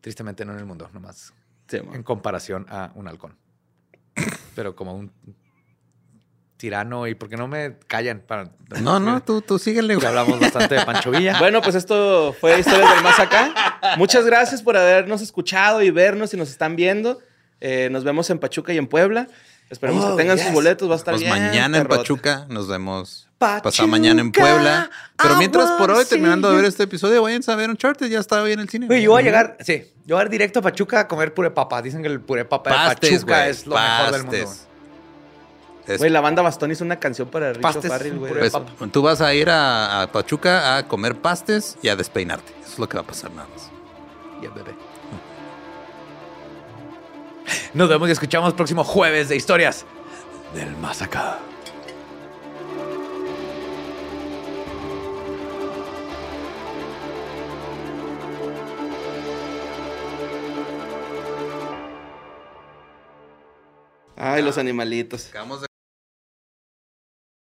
[0.00, 1.34] Tristemente no en el mundo, nomás
[1.68, 3.36] Sí, en comparación a un halcón.
[4.54, 5.10] Pero como un
[6.56, 8.20] tirano y ¿por qué no me callan?
[8.20, 8.50] Para,
[8.82, 11.38] No, no, tú, tú síguele, Ya hablamos bastante de Pancho Villa.
[11.38, 13.96] Bueno, pues esto fue Historias del Más Acá.
[13.96, 17.18] Muchas gracias por habernos escuchado y vernos y nos están viendo.
[17.60, 19.26] Eh, nos vemos en Pachuca y en Puebla.
[19.70, 20.46] Esperemos Oh, que tengan yes.
[20.46, 20.88] sus boletos.
[20.90, 21.32] Va a estar Pues bien.
[21.32, 21.86] mañana en.
[21.86, 24.90] Pachuca, nos vemos Pachuca, mañana en Puebla.
[25.16, 28.42] Pero mientras por hoy, terminando de ver este episodio, vayan a ver Uncharted, ya está
[28.42, 28.86] hoy en el cine.
[28.86, 31.32] Güey, yo voy a llegar, sí, yo voy a ir directo a Pachuca a comer
[31.32, 31.80] puré papa.
[31.80, 34.52] Dicen que el puré papa Pachuca es lo mejor del mundo.
[35.98, 38.32] Güey, la banda Bastón hizo una canción para Richo Pastes, güey.
[38.32, 38.52] Pues,
[38.92, 42.52] tú vas a ir a, Pachuca a comer pastes y a despeinarte.
[42.62, 43.70] Eso es lo que va a pasar nada más.
[44.42, 44.74] Y bebé.
[47.72, 49.86] Nos vemos y escuchamos el próximo jueves de historias
[50.54, 51.38] del más acá.
[64.22, 65.30] Ay, los animalitos.